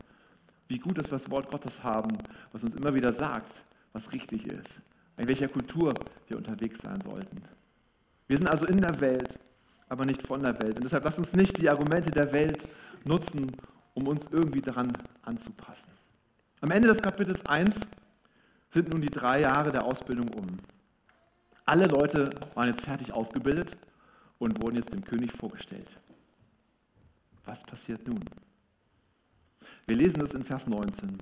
Wie 0.67 0.77
gut, 0.77 0.97
dass 0.97 1.07
wir 1.07 1.17
das 1.17 1.31
Wort 1.31 1.49
Gottes 1.49 1.83
haben, 1.83 2.15
was 2.51 2.63
uns 2.63 2.75
immer 2.75 2.93
wieder 2.93 3.11
sagt, 3.11 3.63
was 3.93 4.11
richtig 4.11 4.45
ist, 4.45 4.79
in 5.17 5.27
welcher 5.27 5.47
Kultur 5.47 5.93
wir 6.27 6.37
unterwegs 6.37 6.79
sein 6.79 7.01
sollten. 7.01 7.41
Wir 8.27 8.37
sind 8.37 8.47
also 8.47 8.67
in 8.67 8.79
der 8.79 8.99
Welt, 9.01 9.39
aber 9.87 10.05
nicht 10.05 10.21
von 10.21 10.43
der 10.43 10.61
Welt. 10.61 10.75
Und 10.75 10.83
deshalb 10.83 11.03
lasst 11.03 11.17
uns 11.17 11.33
nicht 11.33 11.57
die 11.57 11.69
Argumente 11.69 12.11
der 12.11 12.31
Welt 12.31 12.67
nutzen, 13.03 13.51
um 13.95 14.07
uns 14.07 14.27
irgendwie 14.31 14.61
daran 14.61 14.93
anzupassen. 15.23 15.89
Am 16.61 16.71
Ende 16.71 16.89
des 16.89 17.01
Kapitels 17.01 17.45
1 17.45 17.81
sind 18.69 18.89
nun 18.89 19.01
die 19.01 19.09
drei 19.09 19.41
Jahre 19.41 19.71
der 19.71 19.85
Ausbildung 19.85 20.27
um. 20.33 20.59
Alle 21.65 21.85
Leute 21.85 22.29
waren 22.53 22.67
jetzt 22.67 22.81
fertig 22.81 23.13
ausgebildet 23.13 23.77
und 24.39 24.61
wurden 24.61 24.75
jetzt 24.75 24.91
dem 24.91 25.03
König 25.03 25.31
vorgestellt. 25.31 25.97
Was 27.45 27.63
passiert 27.63 28.07
nun? 28.07 28.19
Wir 29.87 29.95
lesen 29.95 30.21
es 30.21 30.33
in 30.33 30.43
Vers 30.43 30.67
19. 30.67 31.17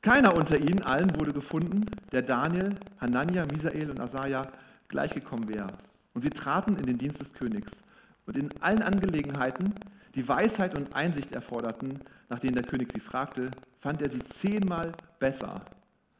Keiner 0.00 0.36
unter 0.36 0.58
ihnen 0.58 0.82
allen 0.82 1.14
wurde 1.18 1.32
gefunden, 1.32 1.84
der 2.12 2.22
Daniel, 2.22 2.76
Hanania, 3.00 3.46
Misael 3.46 3.90
und 3.90 4.00
Asaja 4.00 4.50
gleichgekommen 4.88 5.48
wäre. 5.48 5.68
Und 6.14 6.22
sie 6.22 6.30
traten 6.30 6.76
in 6.76 6.86
den 6.86 6.98
Dienst 6.98 7.20
des 7.20 7.32
Königs. 7.32 7.82
Und 8.26 8.36
in 8.36 8.62
allen 8.62 8.82
Angelegenheiten, 8.82 9.74
die 10.14 10.26
Weisheit 10.26 10.76
und 10.76 10.94
Einsicht 10.94 11.32
erforderten, 11.32 12.00
nach 12.28 12.38
denen 12.38 12.54
der 12.54 12.64
König 12.64 12.92
sie 12.92 13.00
fragte, 13.00 13.50
fand 13.78 14.00
er 14.00 14.10
sie 14.10 14.22
zehnmal 14.24 14.92
besser 15.18 15.64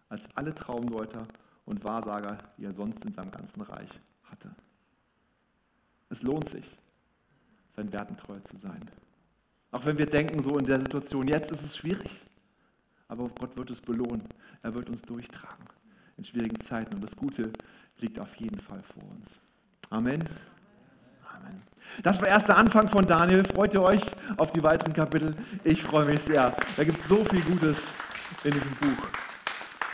als 0.08 0.28
alle 0.34 0.54
Traumdeuter 0.54 1.26
und 1.64 1.84
Wahrsager, 1.84 2.38
die 2.58 2.64
er 2.64 2.74
sonst 2.74 3.04
in 3.04 3.12
seinem 3.12 3.30
ganzen 3.30 3.62
Reich 3.62 3.90
hatte. 4.24 4.54
Es 6.10 6.22
lohnt 6.22 6.48
sich, 6.48 6.78
sein 7.74 7.92
Werten 7.92 8.16
treu 8.16 8.38
zu 8.40 8.56
sein. 8.56 8.90
Auch 9.70 9.84
wenn 9.86 9.98
wir 9.98 10.06
denken, 10.06 10.42
so 10.42 10.56
in 10.58 10.66
der 10.66 10.80
Situation, 10.80 11.26
jetzt 11.26 11.50
ist 11.50 11.62
es 11.62 11.76
schwierig. 11.76 12.24
Aber 13.08 13.28
Gott 13.28 13.56
wird 13.56 13.70
es 13.70 13.80
belohnen. 13.80 14.22
Er 14.62 14.74
wird 14.74 14.88
uns 14.88 15.02
durchtragen 15.02 15.66
in 16.16 16.24
schwierigen 16.24 16.60
Zeiten. 16.60 16.94
Und 16.94 17.02
das 17.02 17.16
Gute 17.16 17.50
liegt 17.98 18.18
auf 18.18 18.36
jeden 18.36 18.60
Fall 18.60 18.82
vor 18.82 19.02
uns. 19.10 19.40
Amen. 19.90 20.22
Amen. 21.34 21.62
Das 22.02 22.20
war 22.20 22.28
erst 22.28 22.48
der 22.48 22.56
Anfang 22.56 22.88
von 22.88 23.06
Daniel. 23.06 23.44
Freut 23.44 23.74
ihr 23.74 23.82
euch 23.82 24.02
auf 24.36 24.52
die 24.52 24.62
weiteren 24.62 24.92
Kapitel? 24.92 25.34
Ich 25.62 25.82
freue 25.82 26.04
mich 26.04 26.20
sehr. 26.20 26.54
Da 26.76 26.84
gibt 26.84 27.00
es 27.00 27.08
so 27.08 27.24
viel 27.24 27.42
Gutes 27.42 27.92
in 28.42 28.52
diesem 28.52 28.72
Buch. 28.72 29.08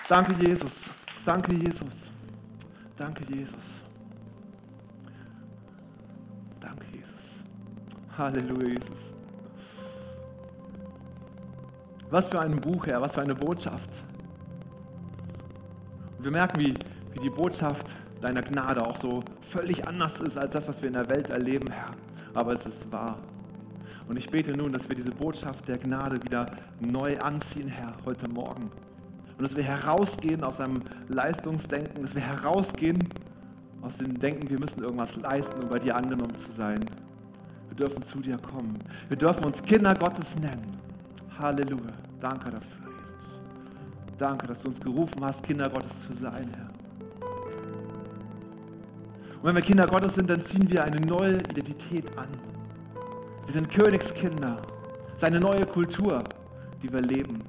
Danke, 0.09 0.35
Jesus. 0.41 0.91
Danke, 1.25 1.53
Jesus. 1.53 2.13
Danke, 2.97 3.25
Jesus. 3.25 3.83
Danke, 6.61 6.85
Jesus. 6.93 7.45
Halleluja, 8.19 8.69
Jesus. 8.69 9.15
Was 12.11 12.27
für 12.29 12.41
ein 12.41 12.61
Buch, 12.61 12.87
Herr, 12.87 13.01
was 13.01 13.15
für 13.15 13.23
eine 13.23 13.35
Botschaft. 13.35 14.05
Und 16.19 16.25
wir 16.25 16.33
merken, 16.33 16.59
wie, 16.61 16.75
wie 17.13 17.21
die 17.21 17.31
Botschaft 17.31 17.87
deiner 18.21 18.43
Gnade 18.43 18.87
auch 18.87 18.97
so 18.97 19.23
völlig 19.41 19.87
anders 19.87 20.21
ist 20.21 20.37
als 20.37 20.53
das, 20.53 20.69
was 20.69 20.83
wir 20.83 20.89
in 20.89 20.95
der 20.95 21.09
Welt 21.09 21.31
erleben, 21.31 21.71
Herr. 21.71 21.91
Aber 22.35 22.53
es 22.53 22.67
ist 22.67 22.93
wahr. 22.93 23.19
Und 24.09 24.17
ich 24.17 24.29
bete 24.29 24.53
nun, 24.53 24.73
dass 24.73 24.89
wir 24.89 24.97
diese 24.97 25.11
Botschaft 25.11 25.69
der 25.69 25.79
Gnade 25.79 26.23
wieder 26.23 26.47
neu 26.81 27.19
anziehen, 27.19 27.69
Herr, 27.69 27.95
heute 28.05 28.29
Morgen. 28.29 28.71
Und 29.39 29.43
dass 29.43 29.57
wir 29.57 29.63
herausgehen 29.63 30.43
aus 30.43 30.61
einem 30.61 30.81
Leistungsdenken, 31.09 32.03
dass 32.03 32.15
wir 32.15 32.23
herausgehen 32.23 32.99
aus 33.83 33.97
dem 33.97 34.19
Denken, 34.19 34.51
wir 34.51 34.59
müssen 34.59 34.83
irgendwas 34.83 35.17
leisten, 35.17 35.63
um 35.63 35.69
bei 35.69 35.79
dir 35.79 35.97
angenommen 35.97 36.37
zu 36.37 36.51
sein. 36.51 36.81
Wir 37.69 37.77
dürfen 37.77 38.03
zu 38.03 38.19
dir 38.19 38.37
kommen. 38.37 38.79
Wir 39.09 39.17
dürfen 39.17 39.45
uns 39.45 39.63
Kinder 39.63 39.95
Gottes 39.95 40.39
nennen. 40.39 40.77
Halleluja. 41.39 41.93
Danke 42.21 42.51
dafür, 42.51 42.91
Jesus. 43.17 43.41
danke, 44.19 44.47
dass 44.47 44.61
du 44.61 44.69
uns 44.69 44.81
gerufen 44.81 45.25
hast, 45.25 45.43
Kinder 45.43 45.71
Gottes 45.71 46.03
zu 46.03 46.13
sein, 46.13 46.51
Herr. 46.55 46.70
Und 49.41 49.49
wenn 49.49 49.55
wir 49.55 49.63
Kinder 49.63 49.87
Gottes 49.87 50.17
sind, 50.17 50.29
dann 50.29 50.43
ziehen 50.43 50.71
wir 50.71 50.85
eine 50.85 51.01
neue 51.01 51.39
Identität 51.39 52.05
an. 52.19 52.29
Wir 53.47 53.55
sind 53.55 53.73
Königskinder. 53.73 54.59
Seine 55.17 55.41
neue 55.41 55.65
Kultur, 55.65 56.23
die 56.83 56.93
wir 56.93 57.01
leben. 57.01 57.43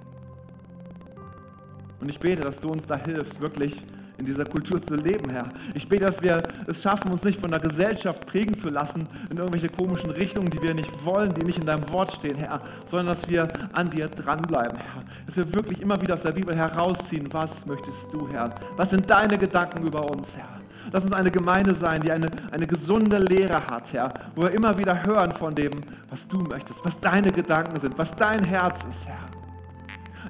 Und 2.00 2.08
ich 2.08 2.18
bete, 2.18 2.44
dass 2.44 2.62
du 2.62 2.70
uns 2.70 2.86
da 2.86 2.96
hilfst, 2.96 3.42
wirklich 3.42 3.84
in 4.18 4.26
dieser 4.26 4.46
Kultur 4.46 4.82
zu 4.82 4.96
leben, 4.96 5.30
Herr. 5.32 5.50
Ich 5.74 5.90
bete, 5.90 6.06
dass 6.06 6.22
wir 6.22 6.42
es 6.68 6.82
schaffen, 6.82 7.12
uns 7.12 7.24
nicht 7.24 7.42
von 7.42 7.52
der 7.52 7.60
Gesellschaft 7.60 8.26
prägen 8.26 8.56
zu 8.56 8.70
lassen 8.70 9.06
in 9.30 9.38
irgendwelche 9.38 9.68
komischen 9.68 10.12
Richtungen, 10.12 10.50
die 10.50 10.62
wir 10.62 10.74
nicht 10.74 11.06
wollen, 11.06 11.34
die 11.34 11.44
nicht 11.44 11.58
in 11.58 11.66
deinem 11.66 11.90
Wort 11.92 12.14
stehen, 12.14 12.38
Herr, 12.38 12.62
sondern 12.86 13.08
dass 13.08 13.28
wir 13.28 13.48
an 13.74 13.90
dir 13.90 14.08
dranbleiben, 14.08 14.78
Herr. 14.78 15.04
Dass 15.26 15.38
wir 15.38 15.54
wirklich 15.54 15.82
immer 15.82 16.02
wieder 16.02 16.14
aus 16.14 16.22
der 16.22 16.32
Bibel 16.32 16.56
herausziehen, 16.56 17.28
was 17.32 17.66
möchtest 17.66 18.14
du, 18.14 18.30
Herr? 18.30 18.54
Was 18.78 18.92
sind 18.92 19.10
deine 19.10 19.38
Gedanken 19.38 19.86
über 19.86 20.10
uns, 20.10 20.38
Herr? 20.38 20.62
Lass 20.92 21.04
uns 21.04 21.14
eine 21.14 21.32
Gemeinde 21.32 21.74
sein, 21.74 22.02
die 22.02 22.12
eine, 22.12 22.28
eine 22.52 22.68
gesunde 22.68 23.18
Lehre 23.18 23.68
hat, 23.68 23.94
Herr, 23.94 24.14
wo 24.36 24.44
wir 24.44 24.52
immer 24.52 24.78
wieder 24.78 25.04
hören 25.04 25.32
von 25.32 25.56
dem, 25.56 25.72
was 26.10 26.28
du 26.28 26.40
möchtest, 26.40 26.84
was 26.84 27.00
deine 27.00 27.32
Gedanken 27.32 27.80
sind, 27.80 27.98
was 27.98 28.16
dein 28.16 28.44
Herz 28.44 28.84
ist, 28.84 29.08
Herr. 29.08 29.20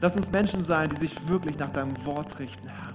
Lass 0.02 0.16
uns 0.16 0.32
Menschen 0.32 0.62
sein, 0.62 0.90
die 0.90 0.96
sich 0.96 1.28
wirklich 1.28 1.58
nach 1.60 1.70
deinem 1.70 1.94
Wort 2.06 2.40
richten, 2.40 2.68
Herr. 2.68 2.92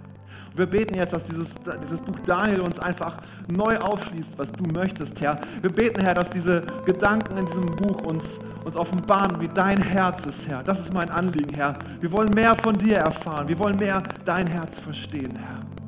Wir 0.57 0.65
beten 0.67 0.95
jetzt, 0.95 1.13
dass 1.13 1.25
dieses, 1.25 1.55
dieses 1.83 2.01
Buch 2.01 2.19
Daniel 2.25 2.63
uns 2.63 2.79
einfach 2.79 3.19
neu 3.47 3.77
aufschließt, 3.77 4.39
was 4.39 4.51
du 4.53 4.65
möchtest, 4.65 5.21
Herr. 5.21 5.39
Wir 5.61 5.71
beten, 5.71 6.01
Herr, 6.01 6.15
dass 6.15 6.31
diese 6.31 6.63
Gedanken 6.87 7.37
in 7.37 7.45
diesem 7.45 7.67
Buch 7.77 8.01
uns, 8.03 8.39
uns 8.65 8.75
offenbaren, 8.75 9.39
wie 9.39 9.49
dein 9.49 9.83
Herz 9.83 10.25
ist, 10.25 10.49
Herr. 10.49 10.63
Das 10.63 10.81
ist 10.81 10.95
mein 10.95 11.11
Anliegen, 11.11 11.55
Herr. 11.55 11.79
Wir 12.01 12.11
wollen 12.11 12.31
mehr 12.31 12.57
von 12.57 12.77
dir 12.79 12.97
erfahren. 12.97 13.47
Wir 13.49 13.59
wollen 13.59 13.77
mehr 13.77 14.03
dein 14.25 14.47
Herz 14.47 14.79
verstehen, 14.79 15.37
Herr. 15.37 15.86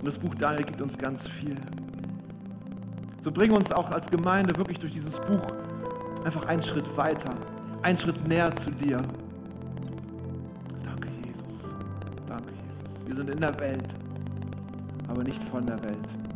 Und 0.00 0.06
das 0.06 0.18
Buch 0.18 0.34
Daniel 0.34 0.64
gibt 0.64 0.80
uns 0.80 0.98
ganz 0.98 1.28
viel. 1.28 1.56
So 3.20 3.30
bring 3.30 3.52
uns 3.52 3.70
auch 3.70 3.90
als 3.90 4.08
Gemeinde 4.08 4.56
wirklich 4.56 4.78
durch 4.78 4.92
dieses 4.92 5.20
Buch 5.20 5.46
einfach 6.24 6.46
einen 6.46 6.62
Schritt 6.62 6.96
weiter, 6.96 7.34
einen 7.82 7.98
Schritt 7.98 8.26
näher 8.26 8.54
zu 8.56 8.70
dir. 8.70 9.00
Wir 13.10 13.16
sind 13.16 13.28
in 13.28 13.40
der 13.40 13.58
Welt, 13.58 13.88
aber 15.08 15.24
nicht 15.24 15.42
von 15.44 15.66
der 15.66 15.82
Welt. 15.82 16.29